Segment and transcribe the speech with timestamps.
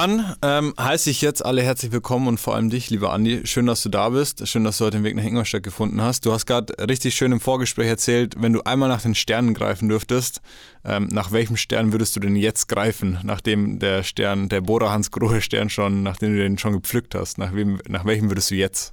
[0.00, 3.40] Dann ähm, heiße ich jetzt alle herzlich willkommen und vor allem dich, lieber Andi.
[3.48, 4.46] Schön, dass du da bist.
[4.46, 6.24] Schön, dass du heute den Weg nach Ingolstadt gefunden hast.
[6.24, 9.88] Du hast gerade richtig schön im Vorgespräch erzählt, wenn du einmal nach den Sternen greifen
[9.88, 10.40] dürftest,
[10.84, 15.10] ähm, nach welchem Stern würdest du denn jetzt greifen, nachdem der Stern, der Bora Hans
[15.10, 17.38] Grohe Stern schon, nachdem du den schon gepflückt hast?
[17.38, 18.92] Nach, wem, nach welchem würdest du jetzt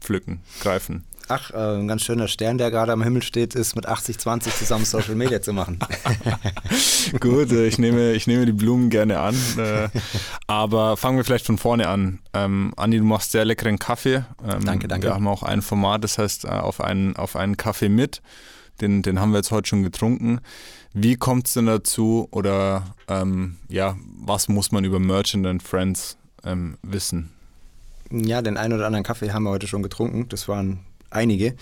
[0.00, 1.02] pflücken, greifen?
[1.28, 4.84] Ach, äh, ein ganz schöner Stern, der gerade am Himmel steht, ist mit 80-20 zusammen
[4.84, 5.78] Social Media zu machen.
[7.20, 9.34] Gut, äh, ich nehme, ich nehme die Blumen gerne an.
[9.58, 9.88] Äh,
[10.46, 12.20] aber fangen wir vielleicht von vorne an.
[12.34, 14.24] Ähm, Andi, du machst sehr leckeren Kaffee.
[14.46, 15.06] Ähm, danke, danke.
[15.06, 18.20] Wir haben auch ein Format, das heißt auf einen, auf einen Kaffee mit.
[18.80, 20.40] Den, den haben wir jetzt heute schon getrunken.
[20.92, 26.16] Wie kommt es denn dazu oder ähm, ja, was muss man über Merchant and Friends
[26.44, 27.30] ähm, wissen?
[28.10, 30.28] Ja, den einen oder anderen Kaffee haben wir heute schon getrunken.
[30.28, 30.80] Das waren
[31.14, 31.54] einige.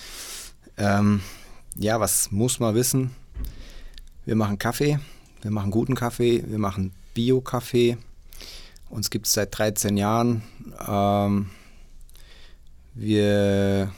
[0.76, 1.20] Ähm,
[1.76, 3.14] ja, was muss man wissen?
[4.24, 4.98] Wir machen Kaffee,
[5.42, 7.98] wir machen guten Kaffee, wir machen Bio-Kaffee.
[8.88, 10.42] Uns gibt es seit 13 Jahren.
[10.86, 11.50] Ähm,
[12.94, 13.90] wir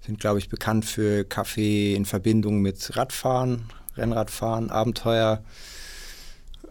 [0.00, 5.42] sind, glaube ich, bekannt für Kaffee in Verbindung mit Radfahren, Rennradfahren, Abenteuer.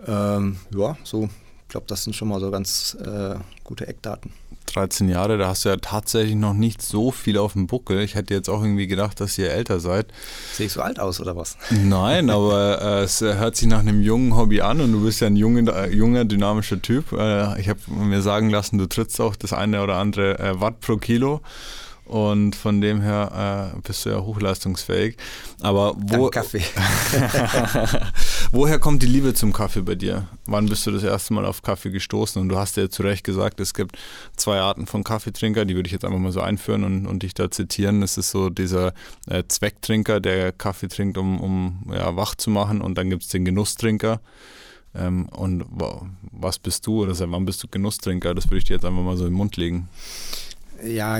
[0.06, 1.26] Ähm, ja, so,
[1.62, 4.34] ich glaube, das sind schon mal so ganz äh, gute Eckdaten.
[4.74, 8.00] 13 Jahre, da hast du ja tatsächlich noch nicht so viel auf dem Buckel.
[8.00, 10.08] Ich hätte jetzt auch irgendwie gedacht, dass ihr älter seid.
[10.54, 11.58] Sehe ich so alt aus oder was?
[11.70, 15.28] Nein, aber äh, es hört sich nach einem jungen Hobby an und du bist ja
[15.28, 17.12] ein junger, junger dynamischer Typ.
[17.12, 20.80] Äh, ich habe mir sagen lassen, du trittst auch das eine oder andere äh, Watt
[20.82, 21.42] pro Kilo.
[22.10, 25.16] Und von dem her äh, bist du ja hochleistungsfähig.
[25.62, 26.64] Aber wo, Kaffee.
[28.52, 30.28] woher kommt die Liebe zum Kaffee bei dir?
[30.46, 32.42] Wann bist du das erste Mal auf Kaffee gestoßen?
[32.42, 33.98] Und du hast ja zu Recht gesagt, es gibt
[34.36, 37.34] zwei Arten von Kaffeetrinker, die würde ich jetzt einfach mal so einführen und, und dich
[37.34, 38.02] da zitieren.
[38.04, 38.94] Es ist so dieser
[39.28, 42.82] äh, Zwecktrinker, der Kaffee trinkt, um, um ja, wach zu machen.
[42.82, 44.22] Und dann gibt es den Genusstrinker.
[44.96, 45.66] Ähm, und
[46.32, 48.34] was bist du oder seit wann bist du Genusstrinker?
[48.34, 49.88] Das würde ich dir jetzt einfach mal so im Mund legen.
[50.84, 51.20] Ja,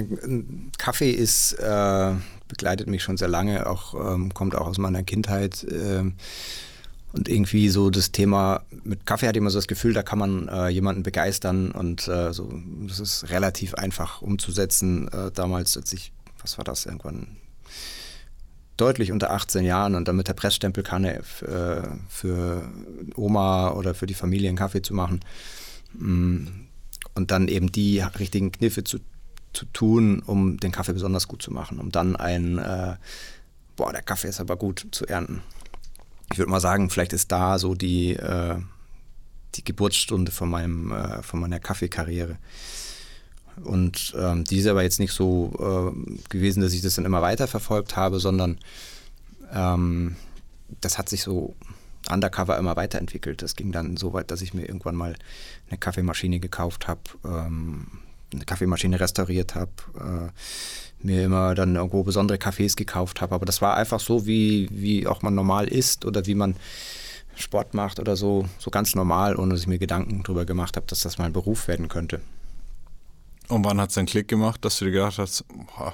[0.78, 2.14] Kaffee ist, äh,
[2.48, 5.64] begleitet mich schon sehr lange, auch ähm, kommt auch aus meiner Kindheit.
[5.66, 6.12] Äh,
[7.14, 10.48] und irgendwie so das Thema mit Kaffee hat immer so das Gefühl, da kann man
[10.48, 12.52] äh, jemanden begeistern und äh, so,
[12.88, 15.08] das ist relativ einfach umzusetzen.
[15.08, 16.12] Äh, damals, als ich,
[16.42, 17.38] was war das, irgendwann
[18.78, 22.72] deutlich unter 18 Jahren und dann mit der Pressstempelkanne äh, für
[23.16, 25.20] Oma oder für die Familie einen Kaffee zu machen.
[25.94, 26.46] Mm,
[27.16, 29.00] und dann eben die richtigen Kniffe zu
[29.54, 32.96] zu tun, um den Kaffee besonders gut zu machen, um dann ein, äh,
[33.76, 35.42] boah, der Kaffee ist aber gut zu ernten.
[36.32, 38.56] Ich würde mal sagen, vielleicht ist da so die, äh,
[39.56, 42.38] die Geburtsstunde von, meinem, äh, von meiner Kaffeekarriere.
[43.64, 47.22] Und ähm, die ist aber jetzt nicht so äh, gewesen, dass ich das dann immer
[47.22, 48.58] weiter verfolgt habe, sondern
[49.54, 50.16] ähm,
[50.82, 51.56] das hat sich so
[52.10, 53.42] undercover immer weiterentwickelt.
[53.42, 55.16] Das ging dann so weit, dass ich mir irgendwann mal
[55.70, 57.88] eine Kaffeemaschine gekauft habe, ähm,
[58.34, 60.30] eine Kaffeemaschine restauriert habe, äh,
[61.02, 63.36] mir immer dann irgendwo besondere Kaffees gekauft habe.
[63.36, 66.56] Aber das war einfach so, wie, wie auch man normal isst oder wie man
[67.36, 70.88] Sport macht oder so, so ganz normal, ohne dass ich mir Gedanken darüber gemacht habe,
[70.88, 72.20] dass das mal ein Beruf werden könnte.
[73.48, 75.94] Und wann hat es einen Klick gemacht, dass du dir gedacht hast, boah,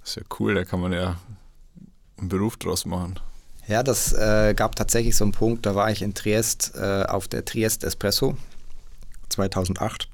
[0.00, 1.20] das ist ja cool, da kann man ja
[2.18, 3.20] einen Beruf draus machen?
[3.68, 7.28] Ja, das äh, gab tatsächlich so einen Punkt, da war ich in Triest äh, auf
[7.28, 8.36] der Triest Espresso
[9.28, 10.08] 2008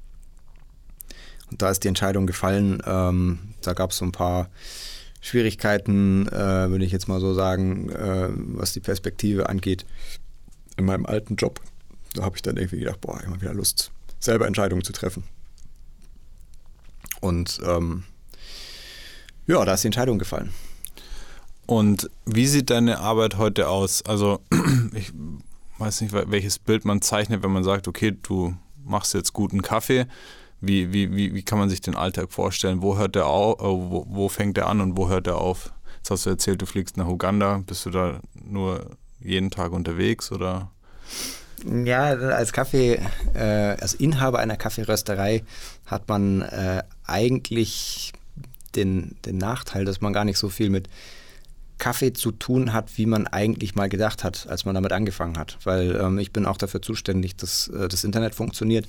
[1.51, 2.81] und da ist die Entscheidung gefallen.
[2.85, 4.49] Ähm, da gab es so ein paar
[5.21, 9.85] Schwierigkeiten, äh, würde ich jetzt mal so sagen, äh, was die Perspektive angeht.
[10.77, 11.59] In meinem alten Job,
[12.13, 15.23] da habe ich dann irgendwie gedacht, boah, immer wieder Lust, selber Entscheidungen zu treffen.
[17.19, 18.03] Und ähm,
[19.45, 20.53] ja, da ist die Entscheidung gefallen.
[21.65, 24.03] Und wie sieht deine Arbeit heute aus?
[24.05, 24.39] Also
[24.93, 25.11] ich
[25.77, 28.55] weiß nicht, welches Bild man zeichnet, wenn man sagt, okay, du
[28.85, 30.07] machst jetzt guten Kaffee.
[30.61, 32.81] Wie, wie, wie, wie kann man sich den Alltag vorstellen?
[32.81, 35.71] Wo hört der auf, äh, wo, wo fängt der an und wo hört der auf?
[35.97, 37.61] Jetzt hast du erzählt, du fliegst nach Uganda.
[37.65, 38.89] Bist du da nur
[39.21, 40.71] jeden Tag unterwegs oder?
[41.65, 43.01] Ja, als Kaffee,
[43.33, 45.43] äh, als Inhaber einer Kaffeerösterei
[45.85, 48.13] hat man äh, eigentlich
[48.75, 50.89] den, den Nachteil, dass man gar nicht so viel mit
[51.79, 55.57] Kaffee zu tun hat, wie man eigentlich mal gedacht hat, als man damit angefangen hat.
[55.63, 58.87] Weil ähm, ich bin auch dafür zuständig, dass äh, das Internet funktioniert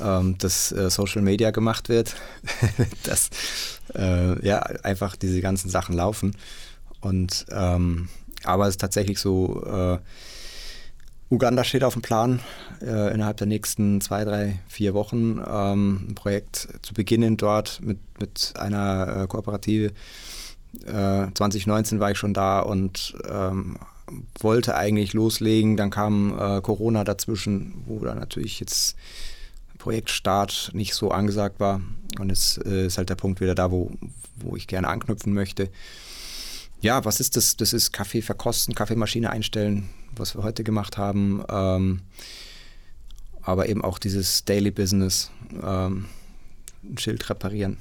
[0.00, 2.14] ähm, dass äh, Social Media gemacht wird,
[3.04, 3.30] dass
[3.94, 6.36] äh, ja einfach diese ganzen Sachen laufen.
[7.00, 8.08] Und ähm,
[8.44, 9.98] aber es ist tatsächlich so, äh,
[11.28, 12.40] Uganda steht auf dem Plan,
[12.80, 17.98] äh, innerhalb der nächsten zwei, drei, vier Wochen ähm, ein Projekt zu beginnen dort mit,
[18.20, 19.92] mit einer äh, Kooperative.
[20.78, 23.78] 2019 äh, war ich schon da und ähm,
[24.38, 28.94] wollte eigentlich loslegen, dann kam Corona dazwischen, wo dann natürlich jetzt
[29.86, 31.80] Projektstart nicht so angesagt war.
[32.18, 33.92] Und jetzt äh, ist halt der Punkt wieder da, wo,
[34.34, 35.70] wo ich gerne anknüpfen möchte.
[36.80, 37.56] Ja, was ist das?
[37.56, 41.44] Das ist Kaffee verkosten, Kaffeemaschine einstellen, was wir heute gemacht haben.
[41.48, 42.00] Ähm,
[43.42, 45.30] aber eben auch dieses Daily Business,
[45.62, 46.06] ähm,
[46.82, 47.76] ein Schild reparieren,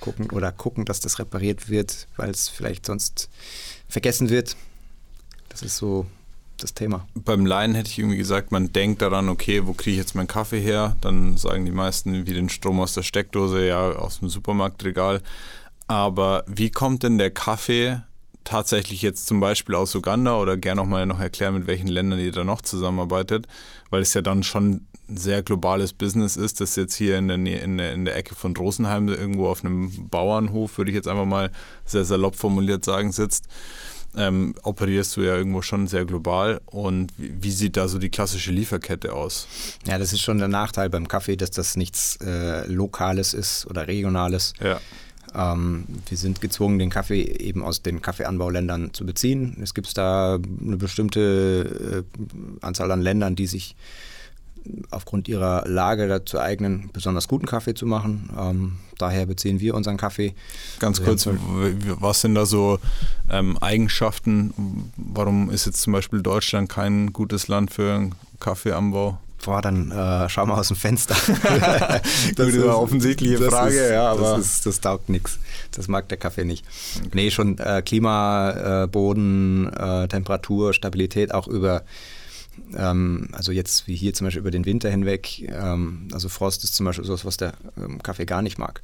[0.00, 3.30] gucken oder gucken, dass das repariert wird, weil es vielleicht sonst
[3.88, 4.56] vergessen wird.
[5.48, 6.06] Das ist so
[6.58, 7.06] das Thema.
[7.14, 10.26] Beim Laien hätte ich irgendwie gesagt, man denkt daran, okay, wo kriege ich jetzt meinen
[10.26, 10.96] Kaffee her?
[11.00, 15.22] Dann sagen die meisten wie den Strom aus der Steckdose, ja, aus dem Supermarktregal.
[15.86, 18.00] Aber wie kommt denn der Kaffee
[18.46, 22.20] tatsächlich jetzt zum Beispiel aus Uganda oder gerne auch mal noch erklären, mit welchen Ländern
[22.20, 23.46] ihr da noch zusammenarbeitet,
[23.90, 27.36] weil es ja dann schon ein sehr globales Business ist, das jetzt hier in der,
[27.36, 31.26] in der, in der Ecke von Rosenheim irgendwo auf einem Bauernhof, würde ich jetzt einfach
[31.26, 31.50] mal
[31.84, 33.46] sehr salopp formuliert sagen, sitzt
[34.16, 36.60] ähm, operierst du ja irgendwo schon sehr global.
[36.66, 39.46] Und wie, sieht da so die klassische Lieferkette aus?
[39.86, 43.86] Ja, das ist schon der Nachteil beim Kaffee, dass das nichts äh, Lokales ist oder
[43.86, 44.54] Regionales.
[44.62, 44.80] Ja.
[45.34, 49.58] Ähm, wir sind gezwungen, den Kaffee eben aus den Kaffeeanbauländern zu beziehen.
[49.62, 53.76] Es gibt da eine bestimmte äh, Anzahl an Ländern, die sich
[54.90, 58.30] aufgrund ihrer Lage dazu eignen, besonders guten Kaffee zu machen.
[58.38, 60.34] Ähm, daher beziehen wir unseren Kaffee.
[60.78, 62.78] Ganz kurz, was sind da so
[63.30, 64.92] ähm, Eigenschaften?
[64.96, 68.10] Warum ist jetzt zum Beispiel Deutschland kein gutes Land für
[68.40, 69.18] Kaffeeanbau?
[69.44, 71.14] Boah, dann äh, schau mal aus dem Fenster.
[72.36, 75.38] das ist eine offensichtliche Frage, ist, ja, aber das, ist, das taugt nichts.
[75.70, 76.64] Das mag der Kaffee nicht.
[76.96, 77.08] Okay.
[77.12, 81.84] Nee, schon äh, Klima, äh, Boden, äh, Temperatur, Stabilität auch über
[82.76, 86.74] ähm, also jetzt wie hier zum Beispiel über den Winter hinweg, ähm, also Frost ist
[86.74, 88.82] zum Beispiel sowas, was der ähm, Kaffee gar nicht mag.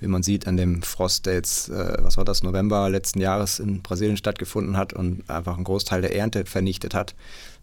[0.00, 3.58] Wie man sieht an dem Frost, der jetzt, äh, was war das, November letzten Jahres
[3.60, 7.14] in Brasilien stattgefunden hat und einfach einen Großteil der Ernte vernichtet hat,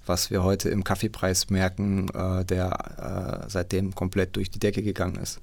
[0.06, 5.18] was wir heute im Kaffeepreis merken, äh, der äh, seitdem komplett durch die Decke gegangen
[5.18, 5.40] ist.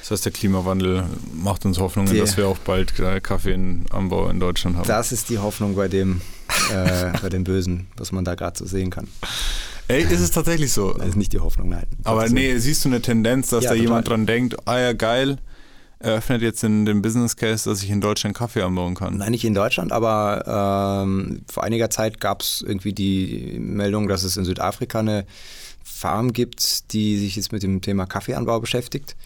[0.00, 1.04] Das heißt, der Klimawandel
[1.34, 4.88] macht uns Hoffnung, dass wir auch bald äh, Kaffeeanbau in Deutschland haben.
[4.88, 6.20] Das ist die Hoffnung bei dem,
[6.70, 9.08] äh, bei dem Bösen, was man da gerade so sehen kann.
[9.88, 10.92] Ey, ist es tatsächlich so?
[10.92, 11.86] Das ist nicht die Hoffnung, nein.
[12.04, 13.82] Aber nee, siehst du eine Tendenz, dass ja, da total.
[13.82, 15.38] jemand dran denkt, ah ja, geil,
[15.98, 19.16] eröffnet jetzt in den Business Case, dass ich in Deutschland Kaffee anbauen kann?
[19.16, 24.22] Nein, nicht in Deutschland, aber ähm, vor einiger Zeit gab es irgendwie die Meldung, dass
[24.22, 25.26] es in Südafrika eine
[25.82, 29.16] Farm gibt, die sich jetzt mit dem Thema Kaffeeanbau beschäftigt.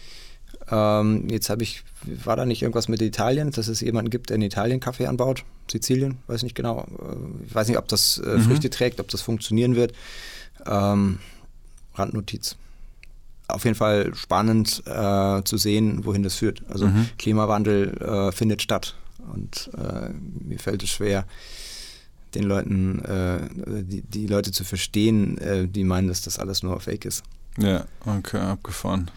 [0.71, 4.35] Ähm, jetzt habe ich, war da nicht irgendwas mit Italien, dass es jemanden gibt, der
[4.37, 5.43] in Italien Kaffee anbaut?
[5.71, 6.81] Sizilien, weiß nicht genau.
[6.81, 8.41] Äh, ich weiß nicht, ob das äh, mhm.
[8.41, 9.93] Früchte trägt, ob das funktionieren wird.
[10.65, 11.19] Ähm,
[11.93, 12.55] Randnotiz.
[13.47, 16.63] Auf jeden Fall spannend äh, zu sehen, wohin das führt.
[16.67, 17.09] Also mhm.
[17.17, 18.95] Klimawandel äh, findet statt
[19.33, 20.09] und äh,
[20.43, 21.25] mir fällt es schwer,
[22.33, 25.39] den Leuten, äh, die, die, Leute zu verstehen,
[25.71, 27.23] die meinen, dass das alles nur Fake ist.
[27.57, 29.09] Ja, okay, abgefahren.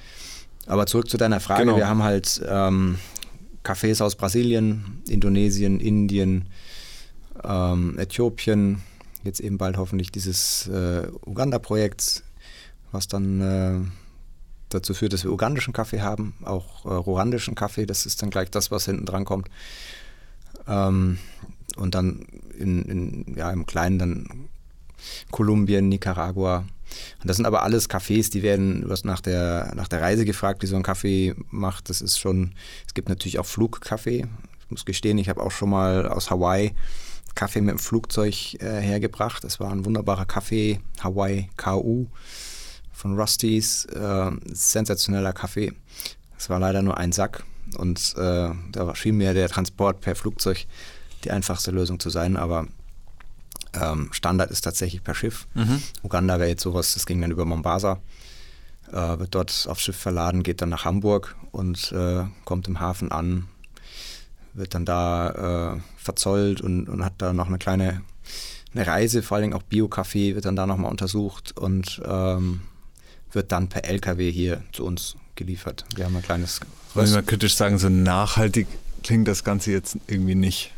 [0.68, 1.64] Aber zurück zu deiner Frage.
[1.64, 1.76] Genau.
[1.76, 2.98] Wir haben halt ähm,
[3.64, 6.46] Cafés aus Brasilien, Indonesien, Indien,
[7.42, 8.82] ähm, Äthiopien,
[9.24, 12.22] jetzt eben bald hoffentlich dieses äh, Uganda-Projekt,
[12.92, 13.80] was dann äh,
[14.68, 18.50] dazu führt, dass wir ugandischen Kaffee haben, auch äh, ruandischen Kaffee, das ist dann gleich
[18.50, 19.48] das, was hinten dran kommt.
[20.66, 21.18] Ähm,
[21.76, 22.26] und dann
[22.58, 24.48] in, in, ja, im Kleinen dann
[25.30, 26.64] Kolumbien, Nicaragua,
[27.20, 30.24] und das sind aber alles Cafés, die werden, du hast nach der, nach der Reise
[30.24, 31.88] gefragt, wie so ein Kaffee macht.
[31.88, 32.52] Das ist schon,
[32.86, 34.26] es gibt natürlich auch Flugkaffee.
[34.60, 36.74] Ich muss gestehen, ich habe auch schon mal aus Hawaii
[37.34, 39.44] Kaffee mit dem Flugzeug äh, hergebracht.
[39.44, 42.06] Das war ein wunderbarer Kaffee, Hawaii KU
[42.92, 43.84] von Rusty's.
[43.84, 45.72] Äh, sensationeller Kaffee.
[46.36, 47.44] Es war leider nur ein Sack
[47.76, 50.66] und äh, da schien mir der Transport per Flugzeug
[51.24, 52.66] die einfachste Lösung zu sein, aber
[53.80, 55.46] ähm, Standard ist tatsächlich per Schiff.
[55.54, 55.82] Mhm.
[56.02, 58.00] Uganda wäre jetzt sowas, das ging dann über Mombasa,
[58.90, 63.10] äh, wird dort aufs Schiff verladen, geht dann nach Hamburg und äh, kommt im Hafen
[63.12, 63.48] an,
[64.54, 68.02] wird dann da äh, verzollt und, und, hat da noch eine kleine
[68.74, 72.60] eine Reise, vor allem auch Bio-Kaffee wird dann da nochmal untersucht und ähm,
[73.32, 75.84] wird dann per LKW hier zu uns geliefert.
[75.94, 76.60] Wir haben ein kleines.
[76.94, 78.66] Wollen wir mal kritisch sagen, so nachhaltig
[79.02, 80.72] klingt das Ganze jetzt irgendwie nicht.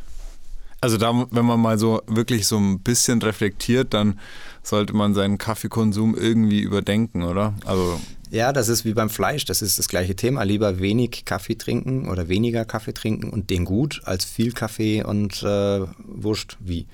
[0.80, 4.18] Also da, wenn man mal so wirklich so ein bisschen reflektiert, dann
[4.62, 7.54] sollte man seinen Kaffeekonsum irgendwie überdenken, oder?
[7.66, 10.44] Also ja, das ist wie beim Fleisch, das ist das gleiche Thema.
[10.44, 15.42] Lieber wenig Kaffee trinken oder weniger Kaffee trinken und den gut, als viel Kaffee und
[15.42, 16.86] äh, wurscht wie.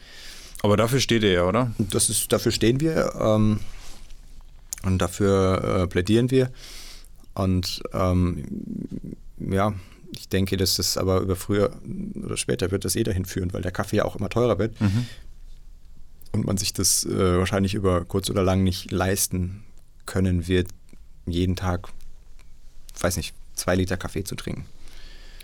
[0.63, 1.73] Aber dafür steht ihr ja, oder?
[1.79, 3.61] Das ist, dafür stehen wir ähm,
[4.83, 6.51] und dafür äh, plädieren wir.
[7.35, 8.45] Und ähm,
[9.39, 9.75] ja,
[10.15, 11.71] ich denke, dass das aber über früher
[12.23, 14.81] oder später wird das eh dahin führen, weil der Kaffee ja auch immer teurer wird.
[14.81, 15.07] Mhm.
[16.33, 19.65] und man sich das äh, wahrscheinlich über kurz oder lang nicht leisten
[20.05, 20.69] können wird,
[21.27, 21.89] jeden Tag,
[23.01, 24.67] weiß nicht, zwei Liter Kaffee zu trinken.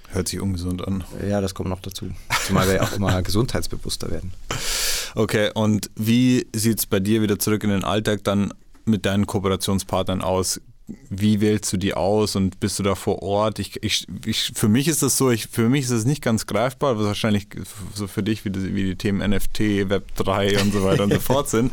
[0.08, 1.04] Hört sich ungesund an.
[1.26, 2.10] Ja, das kommt noch dazu.
[2.46, 4.32] Zumal wir ja auch immer gesundheitsbewusster werden.
[5.14, 8.52] Okay, und wie sieht es bei dir wieder zurück in den Alltag dann
[8.84, 10.60] mit deinen Kooperationspartnern aus?
[11.08, 13.58] Wie wählst du die aus und bist du da vor Ort?
[13.60, 16.46] Ich, ich, ich, für mich ist das so, ich, für mich ist es nicht ganz
[16.46, 17.46] greifbar, was wahrscheinlich
[17.94, 21.12] so für dich wie die, wie die Themen NFT, Web 3 und so weiter und
[21.12, 21.72] so fort sind.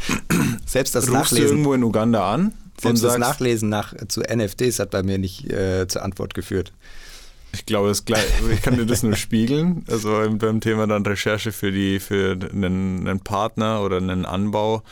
[0.66, 1.44] Selbst das Rufst Nachlesen.
[1.46, 2.52] du irgendwo in Uganda an?
[2.80, 6.72] Selbst das sagst- Nachlesen nach, zu NFTs hat bei mir nicht äh, zur Antwort geführt.
[7.52, 9.84] Ich glaube, das gleich, ich kann dir das nur spiegeln.
[9.88, 14.82] Also beim Thema dann Recherche für die für einen, einen Partner oder einen Anbau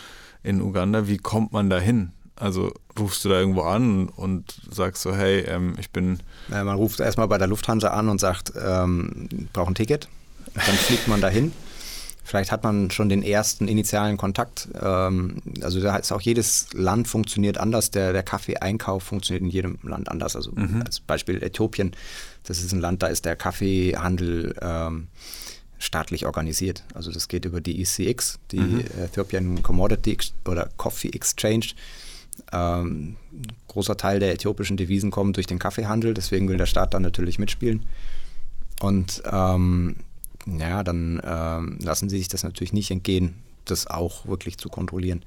[0.42, 1.06] in Uganda.
[1.06, 2.10] Wie kommt man da hin?
[2.38, 6.76] Also rufst du da irgendwo an und sagst so, hey, ähm, ich bin Äh, man
[6.76, 10.08] ruft erstmal bei der Lufthansa an und sagt, ähm, braucht ein Ticket.
[10.54, 11.52] Dann fliegt man dahin.
[12.24, 14.68] Vielleicht hat man schon den ersten initialen Kontakt.
[14.80, 17.90] Ähm, also da ist auch jedes Land funktioniert anders.
[17.90, 20.36] Der, der Kaffeeeinkauf funktioniert in jedem Land anders.
[20.36, 20.52] Also
[20.84, 21.92] als Beispiel Äthiopien,
[22.44, 25.08] das ist ein Land, da ist der Kaffeehandel ähm,
[25.78, 26.84] staatlich organisiert.
[26.92, 31.68] Also das geht über die ECX, die Ethiopian Commodity oder Coffee Exchange.
[32.52, 36.94] Ähm, ein großer Teil der äthiopischen Devisen kommt durch den Kaffeehandel, deswegen will der Staat
[36.94, 37.86] dann natürlich mitspielen.
[38.80, 39.96] Und ähm,
[40.46, 45.24] ja, dann ähm, lassen sie sich das natürlich nicht entgehen, das auch wirklich zu kontrollieren.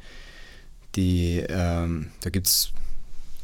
[0.95, 2.73] Die, ähm, da gibt es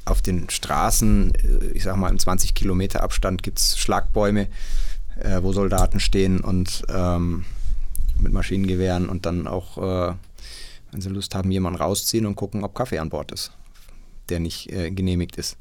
[0.05, 4.47] auf den Straßen, äh, ich sag mal im 20 Kilometer Abstand, gibt es Schlagbäume,
[5.19, 7.45] äh, wo Soldaten stehen und ähm,
[8.19, 10.13] mit Maschinengewehren und dann auch, äh,
[10.91, 13.51] wenn sie Lust haben, jemanden rausziehen und gucken, ob Kaffee an Bord ist,
[14.29, 15.57] der nicht äh, genehmigt ist.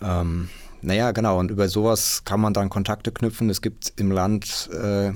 [0.00, 0.48] Ähm,
[0.82, 3.50] naja, genau, und über sowas kann man dann Kontakte knüpfen.
[3.50, 5.12] Es gibt im Land, äh,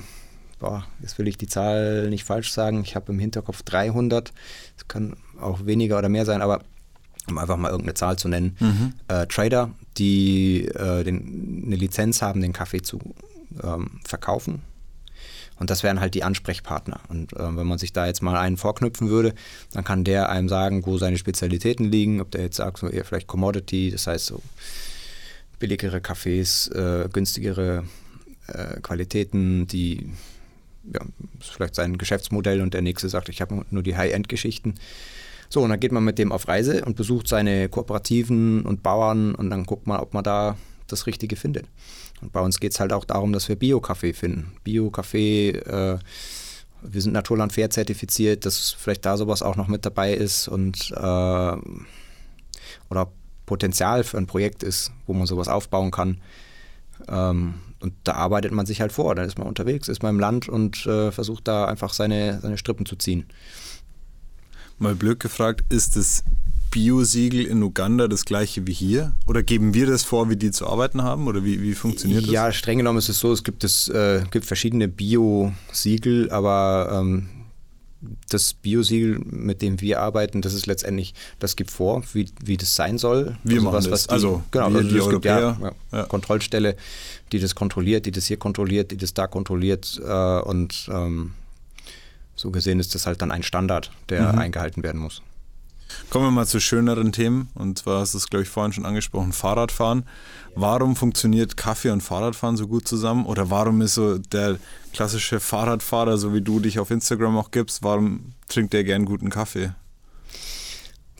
[0.59, 4.33] boah, jetzt will ich die Zahl nicht falsch sagen, ich habe im Hinterkopf 300,
[4.77, 6.61] es kann auch weniger oder mehr sein, aber
[7.29, 8.57] um einfach mal irgendeine Zahl zu nennen,
[9.07, 12.99] äh, Trader, die äh, den, eine Lizenz haben, den Kaffee zu
[13.63, 14.63] ähm, verkaufen.
[15.61, 17.01] Und das wären halt die Ansprechpartner.
[17.07, 19.35] Und äh, wenn man sich da jetzt mal einen vorknüpfen würde,
[19.73, 22.19] dann kann der einem sagen, wo seine Spezialitäten liegen.
[22.19, 24.41] Ob der jetzt sagt, so eher vielleicht Commodity, das heißt so
[25.59, 27.83] billigere Kaffees, äh, günstigere
[28.47, 30.09] äh, Qualitäten, die
[30.91, 31.01] ja,
[31.39, 34.73] ist vielleicht sein Geschäftsmodell und der nächste sagt, ich habe nur die High-End-Geschichten.
[35.47, 39.35] So, und dann geht man mit dem auf Reise und besucht seine Kooperativen und Bauern
[39.35, 41.67] und dann guckt man, ob man da das Richtige findet.
[42.21, 44.53] Und bei uns geht es halt auch darum, dass wir Bio-Kaffee finden.
[44.63, 45.99] Bio-Kaffee, äh,
[46.83, 50.91] wir sind Naturland Fair zertifiziert, dass vielleicht da sowas auch noch mit dabei ist und
[50.91, 51.55] äh,
[52.89, 53.11] oder
[53.45, 56.21] Potenzial für ein Projekt ist, wo man sowas aufbauen kann.
[57.07, 59.15] Ähm, und da arbeitet man sich halt vor.
[59.15, 62.57] Dann ist man unterwegs, ist man im Land und äh, versucht da einfach seine, seine
[62.57, 63.25] Strippen zu ziehen.
[64.77, 66.23] mal blöd gefragt, ist das
[66.71, 69.11] Bio-Siegel in Uganda das gleiche wie hier?
[69.27, 71.27] Oder geben wir das vor, wie die zu arbeiten haben?
[71.27, 72.31] Oder wie, wie funktioniert das?
[72.31, 77.27] Ja, streng genommen ist es so, es gibt, es, äh, gibt verschiedene Bio-Siegel, aber ähm,
[78.29, 82.73] das Bio-Siegel, mit dem wir arbeiten, das ist letztendlich, das gibt vor, wie, wie das
[82.75, 83.37] sein soll.
[83.43, 84.07] Wir machen das.
[84.07, 85.73] die, Also, genau, wir, also die es gibt ja, Europäer.
[85.91, 86.05] ja, Ja.
[86.05, 86.75] Kontrollstelle,
[87.31, 91.33] die das kontrolliert, die das hier kontrolliert, die das da kontrolliert äh, und ähm,
[92.35, 94.39] so gesehen ist das halt dann ein Standard, der Mhm.
[94.39, 95.21] eingehalten werden muss.
[96.09, 97.49] Kommen wir mal zu schöneren Themen.
[97.55, 100.03] Und zwar hast du es, glaube ich, vorhin schon angesprochen, Fahrradfahren.
[100.55, 103.25] Warum funktioniert Kaffee und Fahrradfahren so gut zusammen?
[103.25, 104.57] Oder warum ist so der
[104.93, 109.29] klassische Fahrradfahrer, so wie du dich auf Instagram auch gibst, warum trinkt der gern guten
[109.29, 109.71] Kaffee?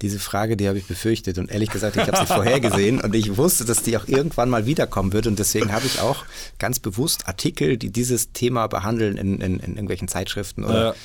[0.01, 3.38] Diese Frage, die habe ich befürchtet und ehrlich gesagt, ich habe sie vorhergesehen und ich
[3.38, 6.25] wusste, dass die auch irgendwann mal wiederkommen wird und deswegen habe ich auch
[6.58, 10.96] ganz bewusst Artikel, die dieses Thema behandeln in, in, in irgendwelchen Zeitschriften oder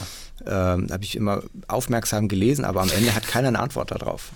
[0.45, 4.31] ähm, habe ich immer aufmerksam gelesen, aber am Ende hat keiner eine Antwort darauf.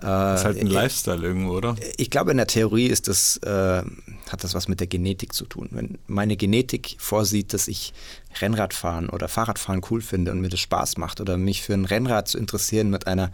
[0.00, 1.76] Das ist halt ein Äh, Lifestyle irgendwo, oder?
[1.96, 3.82] ich glaube, in der Theorie ist das, äh,
[4.28, 5.68] hat das was mit der Genetik zu tun.
[5.70, 7.94] Wenn meine Genetik vorsieht, dass ich
[8.40, 12.28] Rennradfahren oder Fahrradfahren cool finde und mir das Spaß macht oder mich für ein Rennrad
[12.28, 13.30] zu interessieren mit einer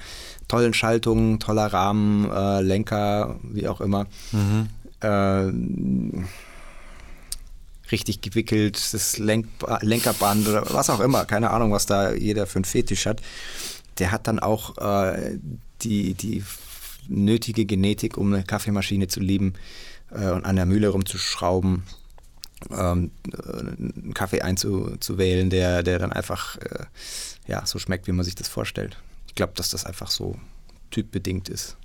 [0.47, 4.07] tollen Schaltung, toller Rahmen, äh, Lenker, wie auch immer,
[5.01, 5.47] äh,
[7.93, 12.57] richtig gewickelt, das Lenkba Lenkerband oder was auch immer, keine Ahnung, was da jeder für
[12.57, 13.21] einen Fetisch hat,
[13.99, 15.39] der hat dann auch äh,
[15.83, 16.45] die, die
[17.09, 19.55] nötige Genetik, um eine Kaffeemaschine zu lieben
[20.11, 21.83] äh, und an der Mühle rumzuschrauben,
[22.71, 26.85] ähm, äh, einen Kaffee einzuwählen, der, der dann einfach äh,
[27.47, 28.97] ja, so schmeckt, wie man sich das vorstellt.
[29.27, 30.37] Ich glaube, dass das einfach so
[30.91, 31.77] typbedingt ist.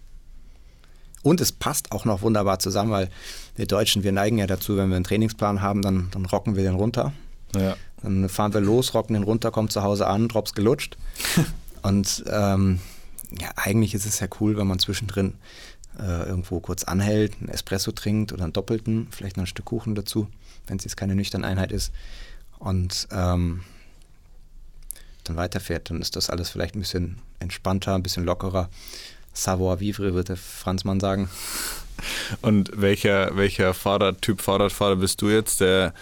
[1.26, 3.10] Und es passt auch noch wunderbar zusammen, weil
[3.56, 6.62] wir Deutschen, wir neigen ja dazu, wenn wir einen Trainingsplan haben, dann, dann rocken wir
[6.62, 7.14] den runter.
[7.56, 7.76] Ja.
[8.04, 10.98] Dann fahren wir los, rocken den runter, kommen zu Hause an, Drops gelutscht.
[11.82, 12.80] Und ähm,
[13.42, 15.34] ja, eigentlich ist es ja cool, wenn man zwischendrin
[15.98, 19.96] äh, irgendwo kurz anhält, einen Espresso trinkt oder einen doppelten, vielleicht noch ein Stück Kuchen
[19.96, 20.28] dazu,
[20.68, 21.92] wenn es jetzt keine nüchterne Einheit ist.
[22.60, 23.62] Und ähm,
[25.24, 28.70] dann weiterfährt, dann ist das alles vielleicht ein bisschen entspannter, ein bisschen lockerer.
[29.36, 31.30] Savoir vivre, wird der Franzmann sagen.
[32.42, 35.62] Und welcher, welcher Fahrradtyp Fahrradfahrer bist du jetzt?
[35.62, 35.94] Der,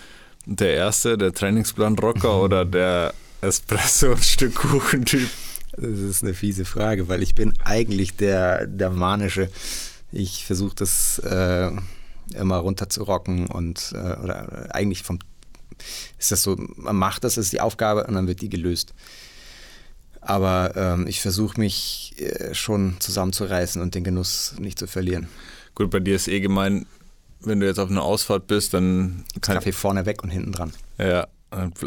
[0.45, 5.29] der erste, der Trainingsplan-Rocker oder der Espresso- und Stück Kuchen-Typ?
[5.75, 9.49] Das ist eine fiese Frage, weil ich bin eigentlich der, der manische.
[10.11, 11.71] Ich versuche das äh,
[12.35, 15.19] immer runterzurocken und äh, oder eigentlich vom
[16.19, 18.93] ist das so, man macht das, das ist die Aufgabe und dann wird die gelöst.
[20.25, 25.27] Aber ähm, ich versuche mich äh, schon zusammenzureißen und den Genuss nicht zu verlieren.
[25.75, 26.85] Gut, bei dir ist eh gemein,
[27.41, 30.73] wenn du jetzt auf einer Ausfahrt bist, dann kann Kaffee vorne weg und hinten dran.
[30.97, 31.27] Ja,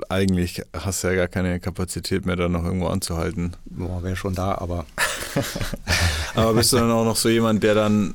[0.08, 3.52] eigentlich hast du ja gar keine Kapazität mehr, da noch irgendwo anzuhalten.
[3.64, 4.86] Boah, wäre schon da, aber.
[6.34, 8.14] aber bist du dann auch noch so jemand, der dann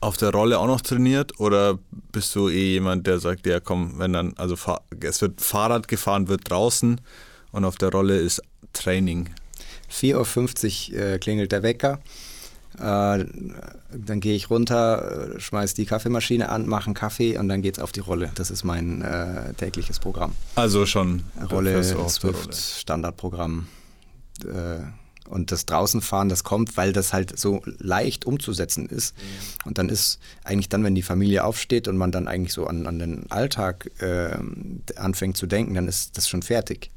[0.00, 1.78] auf der Rolle auch noch trainiert oder
[2.10, 4.56] bist du eh jemand, der sagt, ja komm, wenn dann, also
[5.00, 7.00] es wird Fahrrad gefahren, wird draußen
[7.52, 8.42] und auf der Rolle ist
[8.72, 9.30] Training?
[9.90, 12.00] 4.50 Uhr äh, klingelt der Wecker.
[12.78, 13.24] Äh,
[13.94, 17.82] dann gehe ich runter, schmeiße die Kaffeemaschine an, mache einen Kaffee und dann geht es
[17.82, 18.30] auf die Rolle.
[18.34, 20.32] Das ist mein äh, tägliches Programm.
[20.54, 21.22] Also schon.
[21.50, 23.68] Rolle, Swift, Standardprogramm.
[24.44, 24.80] Äh,
[25.28, 29.16] und das Draußenfahren, das kommt, weil das halt so leicht umzusetzen ist.
[29.16, 29.68] Mhm.
[29.68, 32.86] Und dann ist eigentlich dann, wenn die Familie aufsteht und man dann eigentlich so an,
[32.86, 34.36] an den Alltag äh,
[34.96, 36.90] anfängt zu denken, dann ist das schon fertig.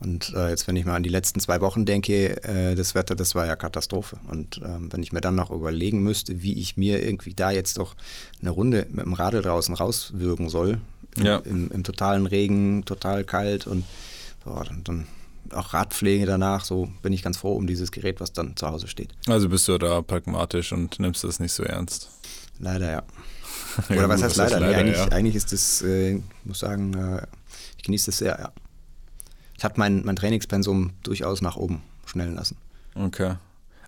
[0.00, 3.14] Und äh, jetzt, wenn ich mal an die letzten zwei Wochen denke, äh, das Wetter,
[3.14, 4.18] das war ja Katastrophe.
[4.28, 7.76] Und ähm, wenn ich mir dann noch überlegen müsste, wie ich mir irgendwie da jetzt
[7.76, 7.94] doch
[8.40, 10.80] eine Runde mit dem Radl draußen rauswürgen soll,
[11.18, 11.36] ja.
[11.38, 13.84] im, im, totalen Regen, total kalt und
[14.44, 15.06] boah, dann, dann
[15.52, 18.88] auch Radpflege danach, so bin ich ganz froh um dieses Gerät, was dann zu Hause
[18.88, 19.10] steht.
[19.26, 22.08] Also bist du da pragmatisch und nimmst das nicht so ernst?
[22.58, 23.02] Leider ja.
[23.88, 24.60] Oder ja, was heißt leider?
[24.60, 25.08] leider nee, eigentlich, ja.
[25.08, 27.26] eigentlich, ist das, äh, ich muss sagen, äh,
[27.76, 28.52] ich genieße das sehr, ja.
[29.60, 32.56] Ich habe mein, mein Trainingspensum durchaus nach oben schnellen lassen.
[32.94, 33.34] Okay.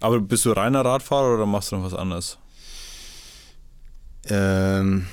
[0.00, 2.36] Aber bist du reiner Radfahrer oder machst du noch was anderes?
[4.28, 5.06] Ähm,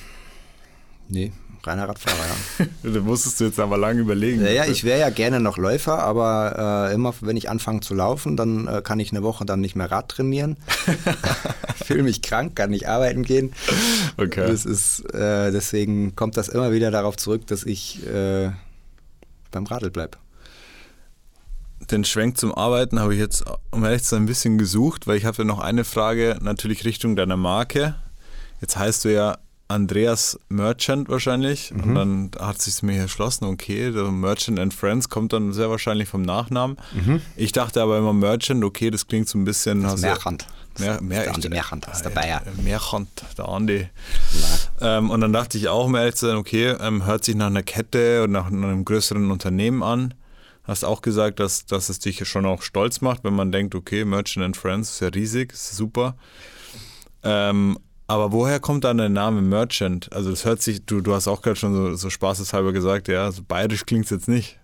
[1.07, 1.31] nee,
[1.63, 2.17] reiner Radfahrer,
[2.59, 2.65] ja.
[2.91, 4.41] da musstest du jetzt aber lange überlegen.
[4.41, 7.93] Ja, ja ich wäre ja gerne noch Läufer, aber äh, immer wenn ich anfange zu
[7.93, 10.57] laufen, dann äh, kann ich eine Woche dann nicht mehr Rad trainieren.
[11.85, 13.53] Fühle mich krank, kann nicht arbeiten gehen.
[14.17, 14.45] Okay.
[14.45, 18.51] Das ist, äh, deswegen kommt das immer wieder darauf zurück, dass ich äh,
[19.51, 20.17] beim Radl bleibe.
[21.91, 25.17] Den Schwenk zum Arbeiten habe ich jetzt, um ehrlich zu sein, ein bisschen gesucht, weil
[25.17, 27.95] ich habe ja noch eine Frage natürlich Richtung deiner Marke.
[28.61, 29.37] Jetzt heißt du ja
[29.69, 31.71] Andreas Merchant wahrscheinlich.
[31.71, 31.83] Mhm.
[31.83, 36.23] Und dann hat sich mir erschlossen, okay, Merchant and Friends kommt dann sehr wahrscheinlich vom
[36.23, 36.77] Nachnamen.
[36.93, 37.21] Mhm.
[37.35, 39.83] Ich dachte aber immer Merchant, okay, das klingt so ein bisschen.
[39.83, 40.47] Das Merchant.
[40.77, 42.41] Mehr, mehr, der Andi Merchant, ist der Bayer.
[42.63, 43.89] Merchant, der Andi.
[44.79, 47.47] Ähm, und dann dachte ich auch, um ehrlich zu sein, okay, ähm, hört sich nach
[47.47, 50.13] einer Kette und nach einem größeren Unternehmen an.
[50.69, 54.05] Hast auch gesagt, dass, dass es dich schon auch stolz macht, wenn man denkt, okay,
[54.05, 56.15] Merchant and Friends ist ja riesig, ist super.
[57.23, 60.13] Ähm, aber woher kommt dann der Name Merchant?
[60.13, 63.31] Also das hört sich, du, du hast auch gerade schon so, so spaßeshalber gesagt, ja,
[63.31, 64.59] so bayerisch klingt es jetzt nicht.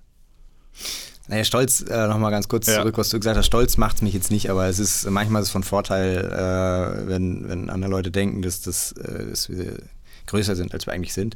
[1.28, 2.76] Naja, Stolz, äh, nochmal ganz kurz ja.
[2.76, 3.48] zurück, was du gesagt hast.
[3.48, 7.08] Stolz macht es mich jetzt nicht, aber es ist manchmal ist es von Vorteil, äh,
[7.08, 9.80] wenn, wenn andere Leute denken, dass, das, äh, dass wir
[10.28, 11.36] größer sind, als wir eigentlich sind.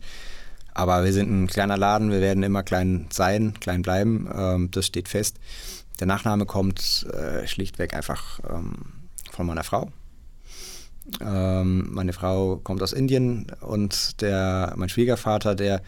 [0.80, 4.30] Aber wir sind ein kleiner Laden, wir werden immer klein sein, klein bleiben.
[4.34, 5.36] Ähm, das steht fest.
[6.00, 8.76] Der Nachname kommt äh, schlichtweg einfach ähm,
[9.30, 9.92] von meiner Frau.
[11.20, 15.82] Ähm, meine Frau kommt aus Indien und der, mein Schwiegervater, der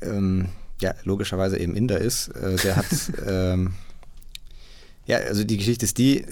[0.00, 2.86] ähm, ja logischerweise eben Inder ist, äh, der hat
[3.26, 3.72] ähm,
[5.06, 6.24] ja, also die Geschichte ist die,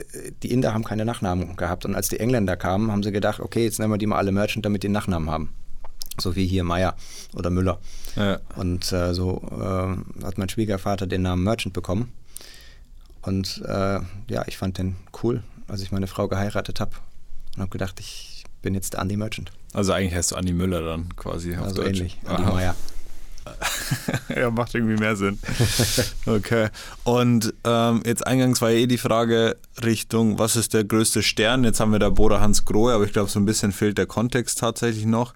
[0.45, 3.65] die Inder haben keine Nachnamen gehabt und als die Engländer kamen, haben sie gedacht, okay,
[3.65, 5.49] jetzt nennen wir die mal alle Merchant, damit die einen Nachnamen haben.
[6.19, 6.97] So wie hier Meier
[7.35, 7.79] oder Müller.
[8.17, 8.41] Ja.
[8.57, 12.13] Und äh, so äh, hat mein Schwiegervater den Namen Merchant bekommen.
[13.23, 16.93] Und äh, ja, ich fand den cool, als ich meine Frau geheiratet habe
[17.55, 19.53] und habe gedacht, ich bin jetzt Andy Merchant.
[19.73, 21.99] Also eigentlich heißt du Andi Müller dann quasi auf also Deutsch.
[21.99, 22.75] ähnlich, Andi Meier.
[24.37, 25.39] ja, macht irgendwie mehr Sinn.
[26.27, 26.69] Okay.
[27.05, 31.65] Und ähm, jetzt eingangs war ja eh die Frage Richtung, was ist der größte Stern?
[31.65, 34.07] Jetzt haben wir da Bora Hans Grohe, aber ich glaube, so ein bisschen fehlt der
[34.07, 35.35] Kontext tatsächlich noch.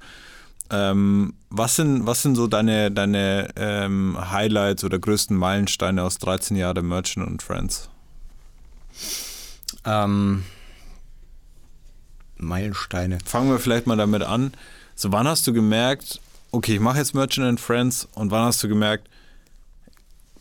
[0.74, 6.56] Ähm, was, sind, was sind so deine, deine ähm, Highlights oder größten Meilensteine aus 13
[6.56, 7.88] Jahren Merchant und Friends?
[9.84, 10.44] Ähm,
[12.36, 13.18] Meilensteine.
[13.24, 14.52] Fangen wir vielleicht mal damit an.
[14.96, 18.62] So, wann hast du gemerkt, okay, ich mache jetzt Merchant and Friends und wann hast
[18.64, 19.08] du gemerkt,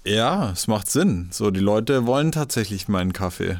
[0.06, 1.30] ja, es macht Sinn.
[1.32, 3.60] So, die Leute wollen tatsächlich meinen Kaffee.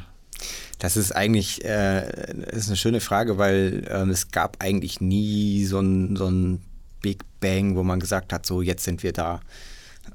[0.78, 5.80] Das ist eigentlich äh, ist eine schöne Frage, weil ähm, es gab eigentlich nie so
[5.80, 6.62] ein, so ein
[7.00, 9.40] Big Bang, wo man gesagt hat, so jetzt sind wir da.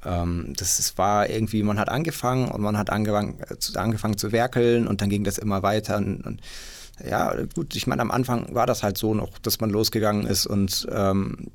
[0.05, 4.87] Ähm, das war irgendwie, man hat angefangen und man hat angefangen, äh, angefangen zu werkeln
[4.87, 5.97] und dann ging das immer weiter.
[5.97, 6.41] Und, und
[7.07, 10.45] ja, gut, ich meine, am Anfang war das halt so noch, dass man losgegangen ist
[10.45, 11.51] und ähm,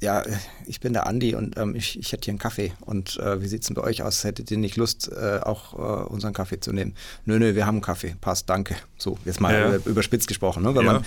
[0.00, 0.22] ja,
[0.66, 2.72] ich bin der Andi und ähm, ich, ich hätte hier einen Kaffee.
[2.80, 4.22] Und äh, wie sieht es denn bei euch aus?
[4.22, 6.94] Hättet ihr nicht Lust, äh, auch äh, unseren Kaffee zu nehmen?
[7.24, 8.14] Nö, nö, wir haben einen Kaffee.
[8.20, 8.76] Passt, danke.
[8.96, 9.90] So, jetzt mal ja.
[9.90, 10.62] überspitzt gesprochen.
[10.62, 10.74] Ne?
[10.74, 10.92] Wenn ja.
[10.92, 11.04] man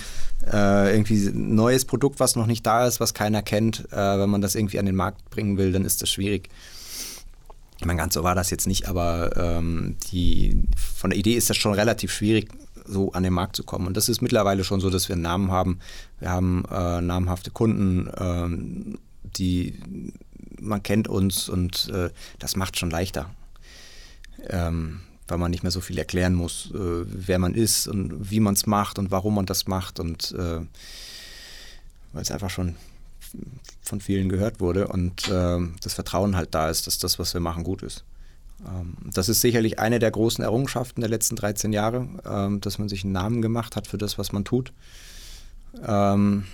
[0.51, 4.30] äh, irgendwie ein neues Produkt, was noch nicht da ist, was keiner kennt, äh, wenn
[4.30, 6.49] man das irgendwie an den Markt bringen will, dann ist das schwierig.
[7.80, 10.63] Ich meine, ganz so war das jetzt nicht, aber ähm, die,
[10.97, 12.49] von der Idee ist das schon relativ schwierig,
[12.91, 13.88] so an den Markt zu kommen.
[13.88, 15.80] Und das ist mittlerweile schon so, dass wir einen Namen haben.
[16.19, 19.80] Wir haben äh, namhafte Kunden, äh, die
[20.60, 23.32] man kennt uns und äh, das macht schon leichter.
[24.47, 28.39] Ähm, weil man nicht mehr so viel erklären muss, äh, wer man ist und wie
[28.39, 30.60] man es macht und warum man das macht und äh,
[32.13, 32.75] weil es einfach schon
[33.82, 37.41] von vielen gehört wurde und äh, das Vertrauen halt da ist, dass das, was wir
[37.41, 38.04] machen, gut ist.
[38.65, 42.89] Ähm, das ist sicherlich eine der großen Errungenschaften der letzten 13 Jahre, ähm, dass man
[42.89, 44.74] sich einen Namen gemacht hat für das, was man tut.
[45.86, 46.45] Ähm,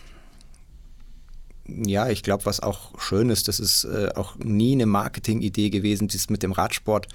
[1.67, 6.08] ja, ich glaube, was auch schön ist, das ist äh, auch nie eine Marketingidee gewesen,
[6.08, 7.08] dies mit dem Radsport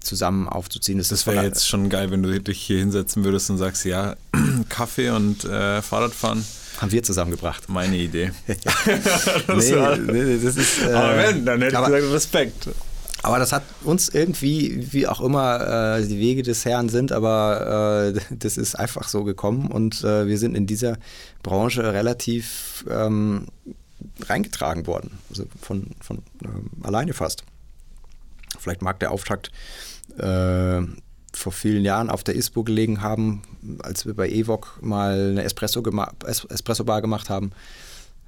[0.00, 0.98] zusammen aufzuziehen.
[0.98, 4.16] Das, das wäre jetzt schon geil, wenn du dich hier hinsetzen würdest und sagst, ja,
[4.68, 6.44] Kaffee und äh, Fahrradfahren.
[6.78, 7.68] Haben wir zusammengebracht.
[7.68, 8.32] Meine Idee.
[8.46, 12.68] das nee, nee, das ist, äh, aber wenn, dann hätte ich gesagt, Respekt.
[13.22, 18.14] Aber das hat uns irgendwie, wie auch immer äh, die Wege des Herrn sind, aber
[18.14, 20.96] äh, das ist einfach so gekommen und äh, wir sind in dieser
[21.42, 23.46] Branche relativ ähm,
[24.22, 27.44] reingetragen worden, also von, von ähm, alleine fast.
[28.58, 29.50] Vielleicht mag der Auftakt
[30.18, 30.82] äh,
[31.32, 33.42] vor vielen Jahren auf der ISPO gelegen haben,
[33.82, 37.52] als wir bei Evok mal eine Espresso, gema Espresso Bar gemacht haben.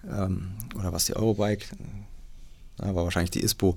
[0.08, 1.66] Ähm, oder was die Eurobike?
[2.80, 3.76] Ja, war wahrscheinlich die ISPO.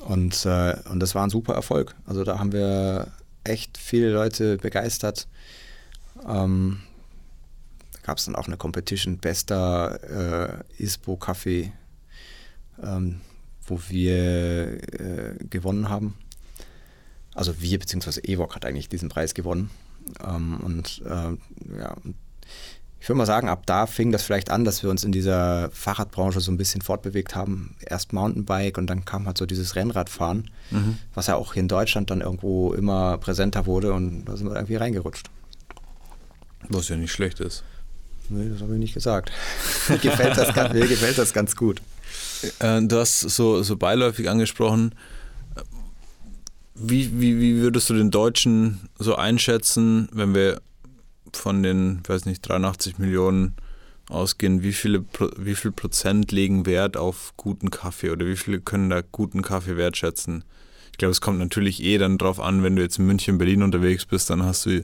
[0.00, 1.94] Und, äh, und das war ein super Erfolg.
[2.06, 3.12] Also da haben wir
[3.44, 5.26] echt viele Leute begeistert.
[6.28, 6.80] Ähm,
[7.92, 11.72] da gab es dann auch eine Competition, bester äh, ISPO-Kaffee,
[12.82, 13.20] ähm,
[13.66, 16.14] wo wir äh, gewonnen haben.
[17.34, 19.70] Also wir, beziehungsweise Evok hat eigentlich diesen Preis gewonnen.
[20.24, 21.96] Ähm, und äh, ja,
[23.00, 25.70] ich würde mal sagen, ab da fing das vielleicht an, dass wir uns in dieser
[25.70, 27.76] Fahrradbranche so ein bisschen fortbewegt haben.
[27.80, 30.98] Erst Mountainbike und dann kam halt so dieses Rennradfahren, mhm.
[31.14, 34.56] was ja auch hier in Deutschland dann irgendwo immer präsenter wurde und da sind wir
[34.56, 35.30] irgendwie reingerutscht.
[36.68, 37.62] Was ja nicht schlecht ist.
[38.28, 39.30] Nee, das habe ich nicht gesagt.
[39.88, 41.80] mir, gefällt das, mir gefällt das ganz gut.
[42.58, 44.94] Äh, du hast so, so beiläufig angesprochen,
[46.74, 50.60] wie, wie, wie würdest du den Deutschen so einschätzen, wenn wir
[51.36, 53.56] von den, weiß nicht, 83 Millionen
[54.08, 55.04] ausgehen, wie viele
[55.36, 59.76] wie viel Prozent legen Wert auf guten Kaffee oder wie viele können da guten Kaffee
[59.76, 60.44] wertschätzen?
[60.92, 63.62] Ich glaube, es kommt natürlich eh dann drauf an, wenn du jetzt in München, Berlin
[63.62, 64.82] unterwegs bist, dann hast du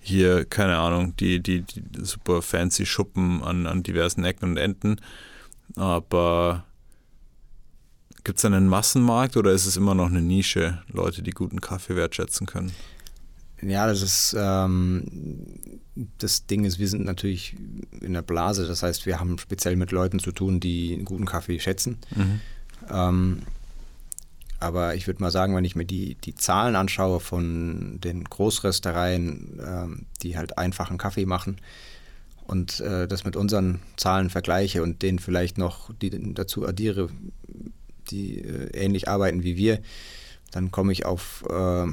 [0.00, 4.96] hier, keine Ahnung, die, die, die super fancy Schuppen an, an diversen Ecken und Enden.
[5.76, 6.64] Aber
[8.22, 11.96] gibt es einen Massenmarkt oder ist es immer noch eine Nische, Leute, die guten Kaffee
[11.96, 12.72] wertschätzen können?
[13.62, 15.04] Ja, das ist ähm,
[16.18, 17.54] das Ding ist, wir sind natürlich
[18.00, 21.24] in der Blase, das heißt, wir haben speziell mit Leuten zu tun, die einen guten
[21.24, 21.98] Kaffee schätzen.
[22.14, 22.40] Mhm.
[22.90, 23.42] Ähm,
[24.58, 29.60] aber ich würde mal sagen, wenn ich mir die, die Zahlen anschaue von den Großröstereien,
[29.64, 31.58] ähm, die halt einfachen Kaffee machen
[32.46, 37.08] und äh, das mit unseren Zahlen vergleiche und denen vielleicht noch die dazu addiere,
[38.10, 39.80] die äh, ähnlich arbeiten wie wir,
[40.50, 41.86] dann komme ich auf äh,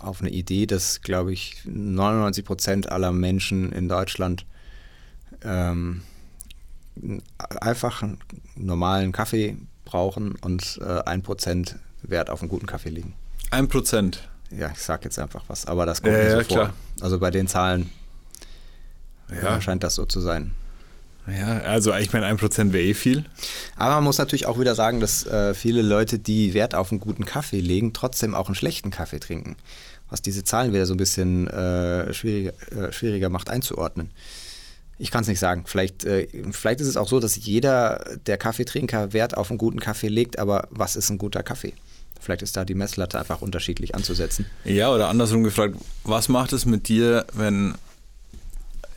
[0.00, 4.46] auf eine Idee, dass, glaube ich, 99 Prozent aller Menschen in Deutschland
[5.42, 6.02] ähm,
[7.60, 8.18] einfach einen
[8.56, 13.14] normalen Kaffee brauchen und äh, ein Prozent Wert auf einen guten Kaffee legen.
[13.50, 14.28] Ein Prozent?
[14.50, 16.56] Ja, ich sage jetzt einfach was, aber das kommt ja, nicht so ja, vor.
[16.56, 16.74] Klar.
[17.00, 17.90] Also bei den Zahlen
[19.30, 19.60] ja.
[19.60, 20.52] scheint das so zu sein.
[21.38, 23.24] Ja, also ich meine, ein Prozent wäre eh viel.
[23.76, 27.00] Aber man muss natürlich auch wieder sagen, dass äh, viele Leute, die Wert auf einen
[27.00, 29.56] guten Kaffee legen, trotzdem auch einen schlechten Kaffee trinken
[30.10, 34.10] was diese Zahlen wieder so ein bisschen äh, schwieriger, äh, schwieriger macht einzuordnen.
[34.98, 35.62] Ich kann es nicht sagen.
[35.66, 39.80] Vielleicht, äh, vielleicht ist es auch so, dass jeder der Kaffeetrinker Wert auf einen guten
[39.80, 41.72] Kaffee legt, aber was ist ein guter Kaffee?
[42.20, 44.44] Vielleicht ist da die Messlatte einfach unterschiedlich anzusetzen.
[44.64, 47.76] Ja, oder andersrum gefragt, was macht es mit dir, wenn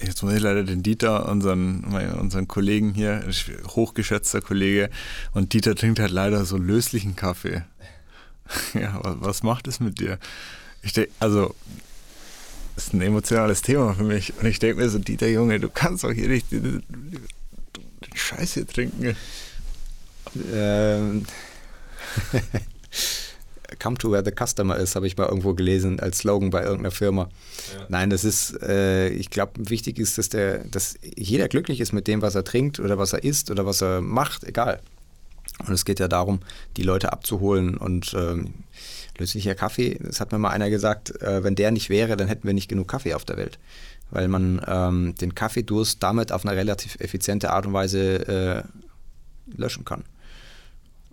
[0.04, 1.84] jetzt muss ich leider den Dieter, unseren,
[2.20, 3.24] unseren Kollegen hier,
[3.68, 4.90] hochgeschätzter Kollege,
[5.34, 7.64] und Dieter trinkt halt leider so löslichen Kaffee.
[8.74, 10.20] Ja, was macht es mit dir?
[10.82, 11.56] Ich denke, also,
[12.76, 14.34] das ist ein emotionales Thema für mich.
[14.38, 16.84] Und ich denke mir so, Dieter Junge, du kannst doch hier nicht den,
[18.14, 19.16] Scheiß hier trinken.
[20.54, 21.26] Ähm.
[23.80, 26.92] Come to where the customer is, habe ich mal irgendwo gelesen als Slogan bei irgendeiner
[26.92, 27.30] Firma.
[27.78, 27.86] Ja.
[27.90, 32.08] Nein, das ist, äh, ich glaube, wichtig ist, dass, der, dass jeder glücklich ist mit
[32.08, 34.80] dem, was er trinkt oder was er isst oder was er macht, egal.
[35.60, 36.40] Und es geht ja darum,
[36.78, 38.54] die Leute abzuholen und ähm,
[39.18, 42.48] löslicher Kaffee, das hat mir mal einer gesagt, äh, wenn der nicht wäre, dann hätten
[42.48, 43.60] wir nicht genug Kaffee auf der Welt.
[44.10, 48.64] Weil man ähm, den Kaffeedurst damit auf eine relativ effiziente Art und Weise äh,
[49.56, 50.04] löschen kann.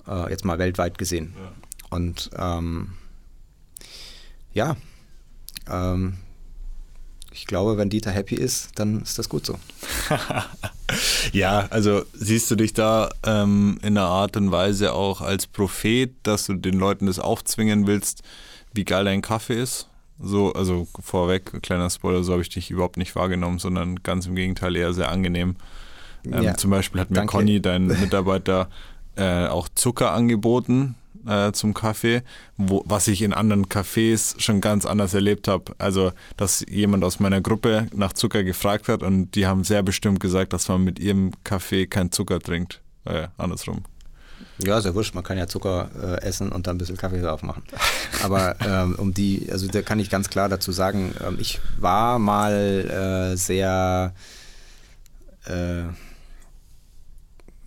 [0.07, 1.35] Äh, jetzt mal weltweit gesehen.
[1.37, 1.53] Ja.
[1.91, 2.93] Und ähm,
[4.53, 4.77] ja,
[5.69, 6.15] ähm,
[7.33, 9.59] ich glaube, wenn Dieter happy ist, dann ist das gut so.
[11.33, 16.11] ja, also siehst du dich da ähm, in einer Art und Weise auch als Prophet,
[16.23, 18.23] dass du den Leuten das aufzwingen willst,
[18.73, 19.89] wie geil dein Kaffee ist?
[20.19, 24.35] So, also vorweg, kleiner Spoiler, so habe ich dich überhaupt nicht wahrgenommen, sondern ganz im
[24.35, 25.57] Gegenteil eher sehr angenehm.
[26.25, 27.31] Ähm, ja, zum Beispiel hat mir danke.
[27.31, 28.69] Conny, dein Mitarbeiter,
[29.17, 32.23] äh, auch Zucker angeboten äh, zum Kaffee,
[32.57, 35.73] wo, was ich in anderen Cafés schon ganz anders erlebt habe.
[35.79, 40.21] Also, dass jemand aus meiner Gruppe nach Zucker gefragt hat und die haben sehr bestimmt
[40.21, 42.81] gesagt, dass man mit ihrem Kaffee keinen Zucker trinkt.
[43.05, 43.85] Äh, andersrum.
[44.59, 47.43] Ja, ja wurscht, man kann ja Zucker äh, essen und dann ein bisschen Kaffee drauf
[47.43, 47.63] machen.
[48.23, 52.19] Aber ähm, um die, also da kann ich ganz klar dazu sagen, ähm, ich war
[52.19, 54.13] mal äh, sehr
[55.47, 55.85] äh,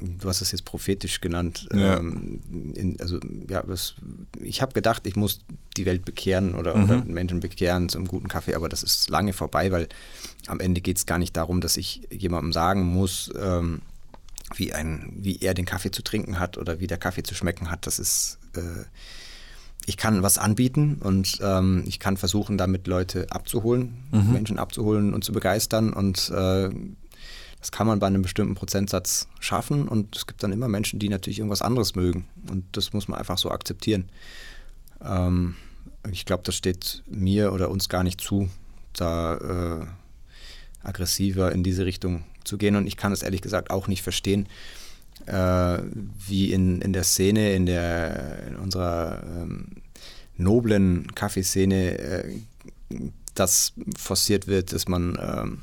[0.03, 1.67] du hast es jetzt prophetisch genannt.
[1.73, 1.97] Ja.
[1.97, 2.41] Ähm,
[2.75, 3.95] in, also ja, was,
[4.41, 5.39] ich habe gedacht, ich muss
[5.77, 6.83] die Welt bekehren oder, mhm.
[6.83, 9.87] oder, Menschen bekehren zum guten Kaffee, aber das ist lange vorbei, weil
[10.47, 13.81] am Ende geht es gar nicht darum, dass ich jemandem sagen muss, ähm,
[14.55, 17.71] wie, ein, wie er den Kaffee zu trinken hat oder wie der Kaffee zu schmecken
[17.71, 17.87] hat.
[17.87, 18.83] Das ist äh,
[19.85, 24.31] ich kann was anbieten und ähm, ich kann versuchen, damit Leute abzuholen, mhm.
[24.31, 25.93] Menschen abzuholen und zu begeistern.
[25.93, 26.69] Und äh,
[27.63, 31.08] das kann man bei einem bestimmten Prozentsatz schaffen und es gibt dann immer Menschen, die
[31.08, 34.10] natürlich irgendwas anderes mögen und das muss man einfach so akzeptieren.
[35.02, 35.56] Ähm,
[36.12, 38.49] ich glaube, das steht mir oder uns gar nicht zu,
[38.91, 43.88] da äh, aggressiver in diese Richtung zu gehen und ich kann es ehrlich gesagt auch
[43.88, 44.49] nicht verstehen,
[45.26, 45.78] äh,
[46.28, 49.67] wie in, in der Szene, in, der, in unserer ähm,
[50.36, 52.39] noblen Kaffeeszene äh,
[53.36, 55.62] das forciert wird, dass man ähm,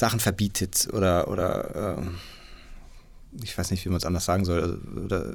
[0.00, 5.34] Sachen verbietet oder, oder äh, ich weiß nicht, wie man es anders sagen soll, oder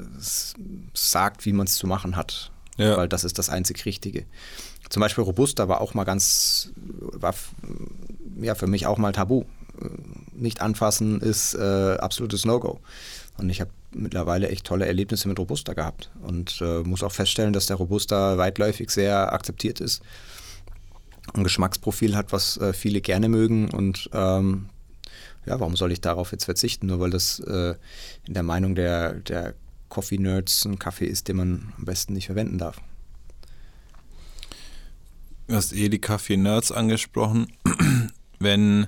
[0.94, 2.52] sagt, wie man es zu machen hat.
[2.76, 2.98] Ja.
[2.98, 4.26] Weil das ist das einzig Richtige.
[4.90, 7.36] Zum Beispiel Robusta war auch mal ganz, war
[8.42, 9.46] ja für mich auch mal tabu.
[10.34, 12.80] Nicht anfassen ist äh, absolutes No-Go.
[13.38, 17.54] Und ich habe mittlerweile echt tolle Erlebnisse mit Robusta gehabt und äh, muss auch feststellen,
[17.54, 20.02] dass der Robusta weitläufig sehr akzeptiert ist
[21.34, 24.70] ein Geschmacksprofil hat, was äh, viele gerne mögen und ähm,
[25.46, 27.76] ja, warum soll ich darauf jetzt verzichten, nur weil das äh,
[28.28, 29.54] in der Meinung der, der
[29.90, 32.82] Coffee-Nerds ein Kaffee ist, den man am besten nicht verwenden darf.
[35.48, 37.48] Du hast eh die Kaffee-Nerds angesprochen.
[38.40, 38.88] Wenn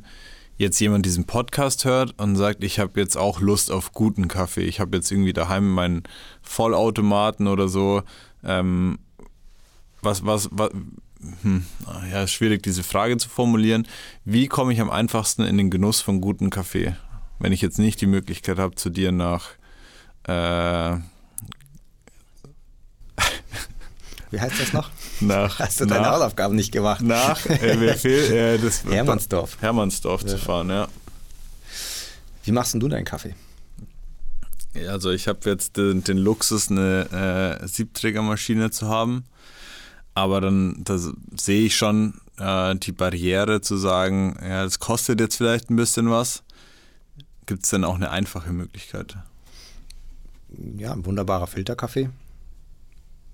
[0.58, 4.64] jetzt jemand diesen Podcast hört und sagt, ich habe jetzt auch Lust auf guten Kaffee,
[4.64, 6.04] ich habe jetzt irgendwie daheim meinen
[6.42, 8.02] Vollautomaten oder so,
[8.44, 8.98] ähm,
[10.02, 10.72] was, was, was,
[11.42, 11.66] hm,
[12.12, 13.88] ja, ist schwierig, diese Frage zu formulieren.
[14.26, 16.96] Wie komme ich am einfachsten in den Genuss von gutem Kaffee,
[17.40, 19.50] wenn ich jetzt nicht die Möglichkeit habe, zu dir nach.
[20.24, 20.98] Äh,
[24.30, 24.92] Wie heißt das noch?
[25.22, 27.02] Nach, Hast du deine nach, Hausaufgaben nicht gemacht?
[27.02, 29.58] Nach äh, wer fehlt, äh, das, Hermannsdorf.
[29.62, 30.28] Hermannsdorf ja.
[30.28, 30.88] zu fahren, ja.
[32.44, 33.36] Wie machst denn du deinen Kaffee?
[34.90, 39.24] Also ich habe jetzt den, den, Luxus, eine äh, Siebträgermaschine zu haben.
[40.18, 40.84] Aber dann
[41.36, 46.10] sehe ich schon äh, die Barriere zu sagen, ja, das kostet jetzt vielleicht ein bisschen
[46.10, 46.42] was.
[47.46, 49.16] Gibt es denn auch eine einfache Möglichkeit?
[50.76, 52.10] Ja, ein wunderbarer Filterkaffee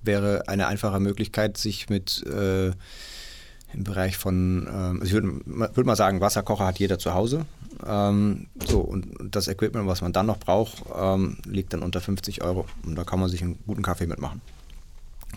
[0.02, 5.88] wäre eine einfache Möglichkeit, sich mit äh, im Bereich von, ähm, also ich würde würd
[5.88, 7.46] mal sagen, Wasserkocher hat jeder zu Hause.
[7.88, 12.43] Ähm, so, und das Equipment, was man dann noch braucht, ähm, liegt dann unter 50
[12.43, 12.65] Euro.
[12.86, 14.41] Und da kann man sich einen guten Kaffee mitmachen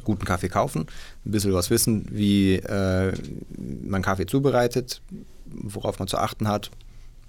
[0.04, 0.86] guten Kaffee kaufen,
[1.24, 3.12] ein bisschen was wissen, wie äh,
[3.84, 5.00] man Kaffee zubereitet,
[5.46, 6.70] worauf man zu achten hat,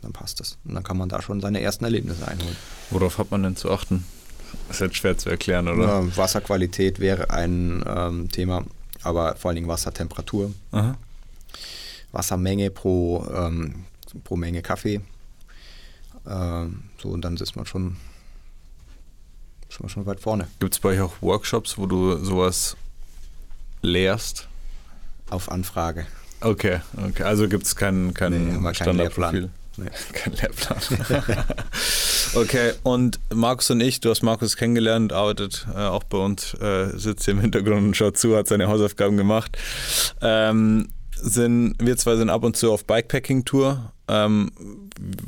[0.01, 0.57] dann passt das.
[0.65, 2.55] Und dann kann man da schon seine ersten Erlebnisse einholen.
[2.91, 4.05] Worauf hat man denn zu achten?
[4.67, 6.01] Das ist jetzt schwer zu erklären, oder?
[6.01, 8.63] Ja, Wasserqualität wäre ein ähm, Thema,
[9.03, 10.53] aber vor allen Dingen Wassertemperatur.
[10.71, 10.95] Aha.
[12.11, 13.85] Wassermenge pro ähm,
[14.23, 15.01] pro Menge Kaffee.
[16.25, 17.97] Ähm, so, und dann ist man schon,
[19.77, 20.47] ist man schon weit vorne.
[20.59, 22.75] Gibt es bei euch auch Workshops, wo du sowas
[23.83, 24.47] lehrst?
[25.29, 26.07] Auf Anfrage.
[26.41, 27.21] Okay, okay.
[27.21, 29.51] Also gibt es keinen kein Nee, Standardprofil.
[29.79, 29.89] Nee.
[30.13, 30.79] Kein Lehrplan.
[32.33, 36.97] okay, und Markus und ich, du hast Markus kennengelernt, arbeitet äh, auch bei uns, äh,
[36.97, 39.55] sitzt hier im Hintergrund und schaut zu, hat seine Hausaufgaben gemacht.
[40.19, 43.93] Ähm, sind, wir zwei sind ab und zu auf Bikepacking-Tour.
[44.07, 44.51] Ähm,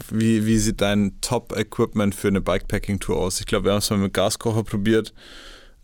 [0.09, 3.39] wie, wie sieht dein Top-Equipment für eine Bikepacking-Tour aus?
[3.39, 5.13] Ich glaube, wir haben es mal mit Gaskocher probiert.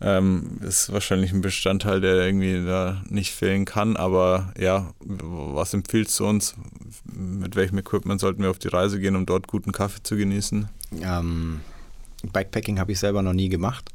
[0.00, 3.96] Ähm, ist wahrscheinlich ein Bestandteil, der irgendwie da nicht fehlen kann.
[3.96, 6.54] Aber ja, was empfiehlst du uns?
[7.04, 10.68] Mit welchem Equipment sollten wir auf die Reise gehen, um dort guten Kaffee zu genießen?
[11.00, 11.60] Ähm,
[12.32, 13.90] Bikepacking habe ich selber noch nie gemacht.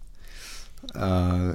[0.94, 1.00] Äh,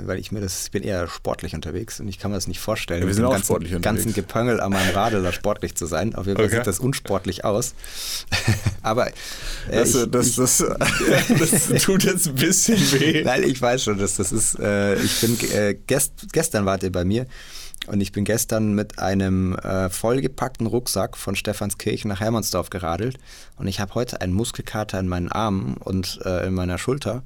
[0.07, 2.61] weil ich mir das, ich bin eher sportlich unterwegs und ich kann mir das nicht
[2.61, 4.05] vorstellen, Ja, wir mit sind dem auch ganzen, sportlich unterwegs.
[4.05, 6.14] ganzen Gepöngel an meinem Radl da sportlich zu sein.
[6.14, 6.57] Auf jeden Fall Okay.
[6.57, 7.75] sieht das unsportlich aus.
[8.83, 9.12] Aber äh,
[9.72, 10.59] Das, ich, das, das,
[11.38, 13.22] das tut jetzt ein bisschen weh.
[13.25, 14.59] Nein, ich weiß schon, dass das ist.
[14.59, 17.27] Äh, ich bin äh, gest, gestern wart ihr bei mir
[17.88, 23.18] und ich bin gestern mit einem äh, vollgepackten Rucksack von Stephanskirchen nach Hermannsdorf geradelt
[23.57, 27.22] und ich habe heute einen Muskelkater in meinen Armen und äh, in meiner Schulter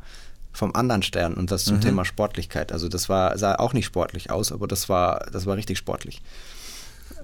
[0.52, 1.80] vom anderen Stern und das zum Mhm.
[1.82, 2.72] Thema Sportlichkeit.
[2.72, 6.22] Also das war sah auch nicht sportlich aus, aber das war das war richtig sportlich.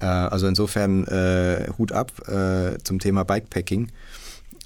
[0.01, 3.91] Äh, also insofern äh, Hut ab äh, zum Thema Bikepacking.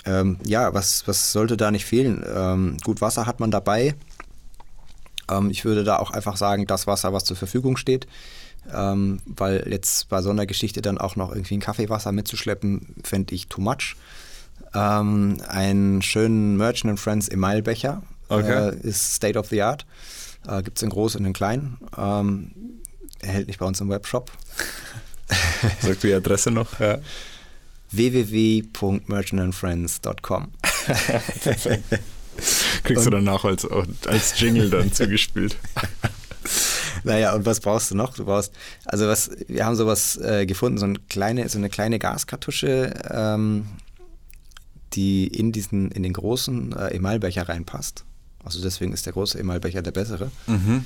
[0.06, 2.24] Ähm, ja, was, was sollte da nicht fehlen?
[2.34, 3.94] Ähm, gut, Wasser hat man dabei.
[5.30, 8.06] Ähm, ich würde da auch einfach sagen, das Wasser, was zur Verfügung steht.
[8.74, 13.34] Ähm, weil jetzt bei so einer Geschichte dann auch noch irgendwie ein Kaffeewasser mitzuschleppen, fände
[13.34, 13.96] ich too much.
[14.74, 18.70] Ähm, einen schönen Merchant Friends Emailbecher Okay.
[18.70, 19.86] äh, ist State of the Art.
[20.46, 21.78] Äh, Gibt es in groß und in klein.
[21.96, 22.52] Ähm,
[23.20, 24.30] erhältlich bei uns im Webshop.
[25.82, 26.80] Sag die Adresse noch.
[26.80, 26.98] Ja.
[27.90, 30.48] www.merchantandfriends.com
[32.84, 33.66] Kriegst du danach als,
[34.06, 35.56] als Jingle dann zugespielt.
[37.04, 38.14] Naja, und was brauchst du noch?
[38.14, 38.52] Du brauchst,
[38.84, 43.66] also was, wir haben sowas äh, gefunden, so, ein kleine, so eine kleine Gaskartusche, ähm,
[44.94, 48.04] die in diesen, in den großen äh, Emailbecher reinpasst.
[48.44, 50.30] Also deswegen ist der große Emailbecher der bessere.
[50.46, 50.84] Mhm.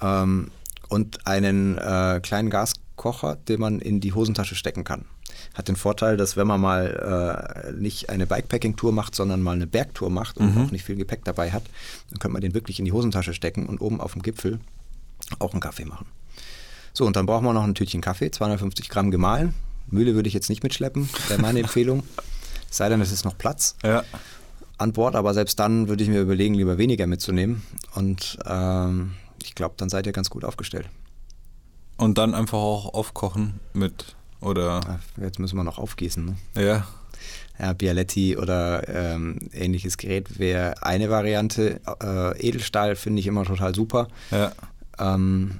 [0.00, 0.50] Ähm,
[0.88, 5.04] und einen äh, kleinen Gaskocher, den man in die Hosentasche stecken kann.
[5.54, 9.66] Hat den Vorteil, dass wenn man mal äh, nicht eine Bikepacking-Tour macht, sondern mal eine
[9.66, 10.64] Bergtour macht und Mhm.
[10.64, 11.64] auch nicht viel Gepäck dabei hat,
[12.10, 14.60] dann könnte man den wirklich in die Hosentasche stecken und oben auf dem Gipfel
[15.38, 16.06] auch einen Kaffee machen.
[16.94, 19.54] So, und dann brauchen wir noch ein Tütchen Kaffee, 250 Gramm gemahlen.
[19.90, 22.02] Mühle würde ich jetzt nicht mitschleppen, wäre meine Empfehlung.
[22.70, 24.04] Es sei denn, es ist noch Platz Ja.
[24.78, 27.62] An Bord, aber selbst dann würde ich mir überlegen, lieber weniger mitzunehmen.
[27.94, 29.12] Und ähm,
[29.42, 30.88] ich glaube, dann seid ihr ganz gut aufgestellt.
[31.96, 36.24] Und dann einfach auch aufkochen mit, oder, Jetzt müssen wir noch aufgießen.
[36.24, 36.36] Ne?
[36.64, 36.86] ja.
[37.60, 41.80] Ja, Bialetti oder ähm, ähnliches Gerät wäre eine Variante.
[42.00, 44.06] Äh, Edelstahl finde ich immer total super.
[44.30, 44.52] Ja.
[45.00, 45.58] Ähm,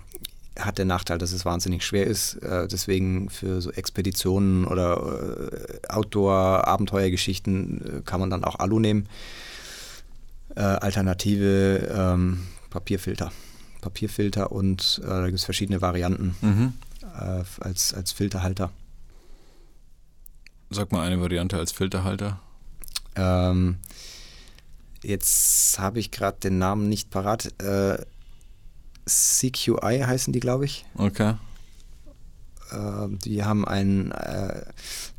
[0.58, 2.34] hat den Nachteil, dass es wahnsinnig schwer ist.
[2.42, 9.08] Äh, deswegen für so Expeditionen oder äh, Outdoor-Abenteuergeschichten äh, kann man dann auch Alu nehmen.
[10.54, 13.30] Alternative ähm, Papierfilter.
[13.80, 16.72] Papierfilter und äh, da gibt es verschiedene Varianten Mhm.
[17.02, 18.70] äh, als, als Filterhalter.
[20.70, 22.40] Sag mal eine Variante als Filterhalter.
[23.14, 23.76] Ähm,
[25.04, 27.52] jetzt habe ich gerade den Namen nicht parat.
[27.62, 27.98] Äh,
[29.08, 30.84] CQI heißen die, glaube ich.
[30.96, 31.34] Okay.
[32.70, 34.62] Äh, die haben einen äh,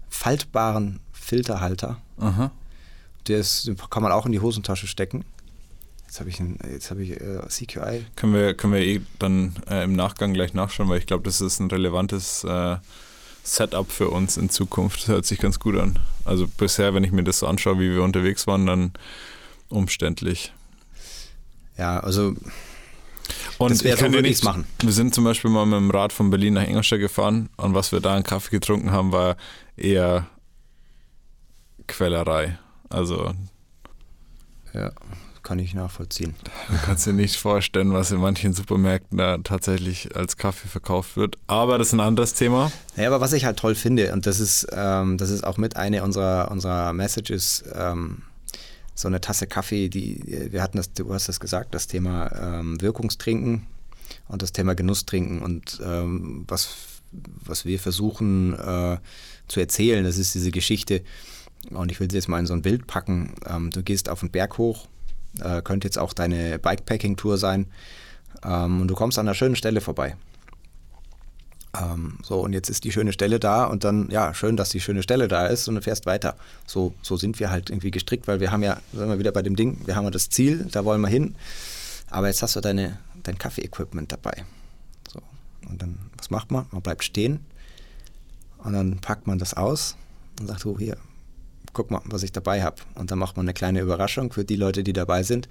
[0.10, 1.98] faltbaren Filterhalter.
[2.18, 2.52] Aha.
[3.28, 5.24] Der ist, den kann man auch in die Hosentasche stecken.
[6.06, 8.06] Jetzt habe ich, einen- jetzt habe ich äh, CQI.
[8.16, 11.40] Können wir, können wir eh dann äh, im Nachgang gleich nachschauen, weil ich glaube, das
[11.42, 12.78] ist ein relevantes äh,
[13.44, 15.02] Setup für uns in Zukunft.
[15.02, 16.00] Das hört sich ganz gut an.
[16.26, 18.92] Also bisher, wenn ich mir das so anschaue, wie wir unterwegs waren, dann
[19.70, 20.52] umständlich.
[21.78, 22.34] Ja, also
[23.60, 24.66] Und Das wäre ich so, würde nichts ich's machen.
[24.82, 27.92] Wir sind zum Beispiel mal mit dem Rad von Berlin nach Ingolstadt gefahren und was
[27.92, 29.36] wir da an Kaffee getrunken haben, war
[29.76, 30.28] eher
[31.88, 32.58] Quellerei.
[32.90, 33.34] Also
[34.74, 34.92] ja,
[35.44, 36.36] kann ich nachvollziehen.
[36.70, 41.38] du kannst dir nicht vorstellen, was in manchen Supermärkten da tatsächlich als Kaffee verkauft wird.
[41.48, 42.72] Aber das ist ein anderes Thema.
[42.96, 45.76] Ja, aber was ich halt toll finde, und das ist, ähm, das ist auch mit
[45.76, 48.22] eine unserer, unserer Messages, ähm,
[49.00, 52.82] so eine Tasse Kaffee, die, wir hatten das, du hast das gesagt, das Thema ähm,
[52.82, 53.66] Wirkungstrinken
[54.28, 56.76] und das Thema Genusstrinken und ähm, was,
[57.14, 58.98] was wir versuchen äh,
[59.48, 61.02] zu erzählen, das ist diese Geschichte,
[61.70, 64.20] und ich will sie jetzt mal in so ein Bild packen, ähm, du gehst auf
[64.20, 64.88] den Berg hoch,
[65.40, 67.68] äh, könnte jetzt auch deine Bikepacking-Tour sein,
[68.44, 70.18] ähm, und du kommst an einer schönen Stelle vorbei.
[71.78, 74.82] Ähm, so, und jetzt ist die schöne Stelle da und dann, ja, schön, dass die
[74.82, 76.36] schöne Stelle da ist und du fährst weiter.
[76.66, 79.44] So, so sind wir halt irgendwie gestrickt, weil wir haben ja, sind wir wieder bei
[79.44, 81.36] dem Ding, wir haben ja das Ziel, da wollen wir hin.
[82.10, 84.46] Aber jetzt hast du deine, dein Kaffee-Equipment dabei.
[85.12, 85.22] So,
[85.70, 86.66] und dann, was macht man?
[86.72, 87.46] Man bleibt stehen
[88.58, 89.96] und dann packt man das aus
[90.40, 90.98] und sagt, oh, hier,
[91.74, 92.78] guck mal, was ich dabei habe.
[92.96, 95.48] Und dann macht man eine kleine Überraschung für die Leute, die dabei sind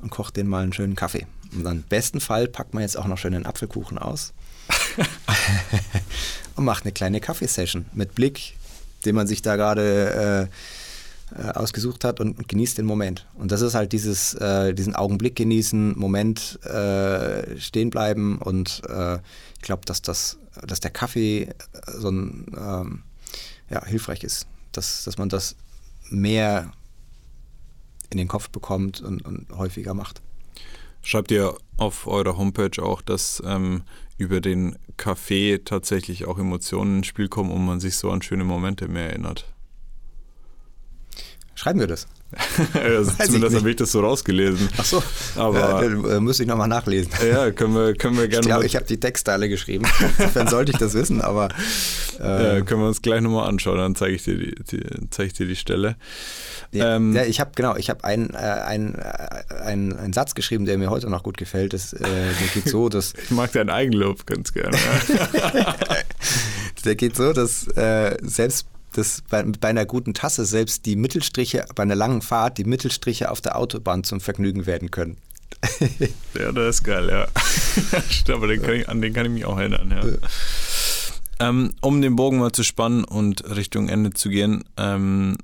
[0.00, 1.26] und kocht denen mal einen schönen Kaffee.
[1.52, 4.32] Und dann im besten Fall packt man jetzt auch noch schön einen Apfelkuchen aus
[6.56, 8.56] und macht eine kleine Kaffeesession mit Blick,
[9.04, 10.54] den man sich da gerade äh,
[11.36, 13.26] äh, ausgesucht hat und, genießt den Moment.
[13.34, 19.16] Und das ist halt dieses, äh, diesen Augenblick genießen, Moment äh, stehen bleiben und äh,
[19.16, 21.54] ich glaube, dass das, dass der Kaffee äh,
[21.98, 23.02] so ein ähm,
[23.70, 25.56] ja, hilfreich ist, dass, dass man das
[26.08, 26.72] mehr
[28.10, 30.22] in den Kopf bekommt und, und häufiger macht.
[31.02, 33.82] Schreibt ihr auf eurer Homepage auch, dass ähm,
[34.18, 38.44] über den Kaffee tatsächlich auch Emotionen ins Spiel kommen und man sich so an schöne
[38.44, 39.52] Momente mehr erinnert?
[41.54, 42.06] Schreiben wir das?
[43.24, 44.68] zumindest habe ich das so rausgelesen.
[44.76, 45.02] Ach so,
[45.36, 47.10] aber äh, müsste ich nochmal nachlesen.
[47.26, 48.42] Ja, können wir, können wir gerne.
[48.42, 49.86] Ich glaube, ich habe die Textteile geschrieben.
[50.18, 51.48] Insofern sollte ich das wissen, aber.
[52.20, 55.28] Äh, ja, können wir uns gleich nochmal anschauen, dann zeige ich dir die, die, zeige
[55.28, 55.94] ich dir die Stelle.
[56.72, 60.78] Ja, ähm, ja ich habe genau, ich habe einen ein, ein, ein Satz geschrieben, der
[60.78, 61.74] mir heute noch gut gefällt.
[61.74, 63.14] Das, äh, der geht so, dass.
[63.22, 64.76] ich mag deinen Eigenlob ganz gerne.
[66.84, 71.66] der geht so, dass äh, selbst dass bei, bei, einer guten Tasse selbst die Mittelstriche
[71.74, 75.18] bei einer langen Fahrt, die Mittelstriche auf der Autobahn zum Vergnügen werden können.
[76.34, 77.26] ja, das ist geil, ja.
[78.34, 80.28] Aber den ich, an den kann ich mich auch erinnern, ja.
[81.40, 85.36] Ähm, um den Bogen mal zu spannen und Richtung Ende zu gehen, ähm,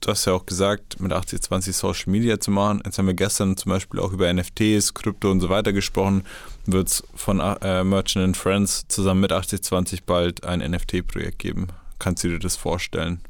[0.00, 2.80] du hast ja auch gesagt, mit 80-20 Social Media zu machen.
[2.84, 6.22] Jetzt haben wir gestern zum Beispiel auch über NFTs, Krypto und so weiter gesprochen.
[6.64, 11.68] Wird es von äh, Merchant Friends zusammen mit 80-20 bald ein NFT-Projekt geben?
[11.98, 13.20] Kannst du dir das vorstellen?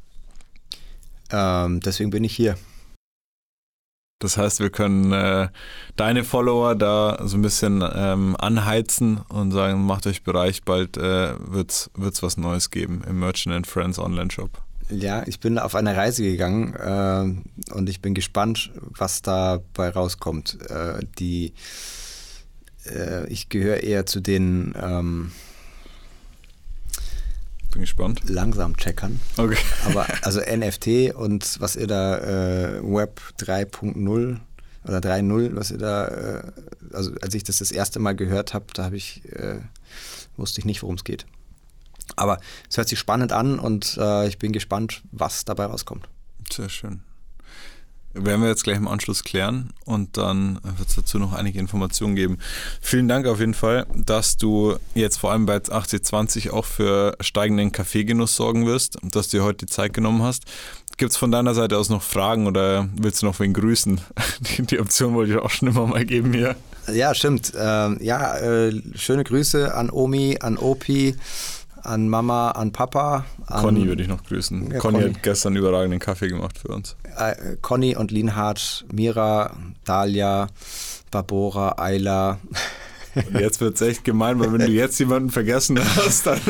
[1.31, 2.57] Ähm, deswegen bin ich hier.
[4.19, 5.49] Das heißt, wir können äh,
[5.95, 11.35] deine Follower da so ein bisschen ähm, anheizen und sagen, macht euch bereit, bald äh,
[11.39, 14.49] wird es was Neues geben im Merchant and Friends Online-Shop.
[14.89, 20.57] Ja, ich bin auf eine Reise gegangen äh, und ich bin gespannt, was dabei rauskommt.
[20.67, 21.53] Äh, die,
[22.85, 25.31] äh, ich gehöre eher zu den ähm,
[27.71, 28.21] bin gespannt.
[28.27, 29.19] Langsam checkern.
[29.37, 29.57] Okay.
[29.85, 34.39] Aber also NFT und was ihr da äh, Web 3.0
[34.85, 36.43] oder 3.0, was ihr da, äh,
[36.93, 39.59] also als ich das das erste Mal gehört habe, da habe ich, äh,
[40.37, 41.25] wusste ich nicht, worum es geht.
[42.15, 42.39] Aber
[42.69, 46.07] es hört sich spannend an und äh, ich bin gespannt, was dabei rauskommt.
[46.49, 47.01] Sehr schön
[48.25, 52.15] werden wir jetzt gleich im Anschluss klären und dann wird es dazu noch einige Informationen
[52.15, 52.37] geben.
[52.81, 57.71] Vielen Dank auf jeden Fall, dass du jetzt vor allem bei 8020 auch für steigenden
[57.71, 60.45] Kaffeegenuss sorgen wirst und dass du dir heute die Zeit genommen hast.
[60.97, 64.01] Gibt es von deiner Seite aus noch Fragen oder willst du noch wen grüßen?
[64.39, 66.55] Die, die Option wollte ich auch schon immer mal geben hier.
[66.91, 67.53] Ja, stimmt.
[67.55, 71.15] Ähm, ja, äh, schöne Grüße an Omi, an Opi
[71.87, 73.25] an Mama, an Papa.
[73.47, 74.71] An Conny würde ich noch grüßen.
[74.71, 76.95] Ja, Conny, Conny, hat gestern überragenden Kaffee gemacht für uns.
[77.17, 80.47] Äh, Conny und Linhard, Mira, Dalia,
[81.11, 82.39] Barbora, Ayla.
[83.15, 86.41] Und jetzt wird es echt gemein, weil wenn du jetzt jemanden vergessen hast, dann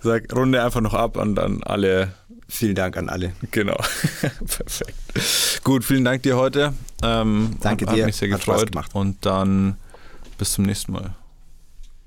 [0.00, 2.12] sag Runde einfach noch ab und dann alle.
[2.48, 3.32] Vielen Dank an alle.
[3.50, 3.76] Genau.
[4.20, 5.64] Perfekt.
[5.64, 6.72] Gut, vielen Dank dir heute.
[7.02, 8.02] Ähm, Danke hat, dir.
[8.02, 8.70] Hat mich sehr gefreut.
[8.92, 9.76] Und dann
[10.38, 11.14] bis zum nächsten Mal.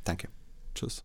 [0.05, 0.29] Danke.
[0.75, 1.03] Tschüss.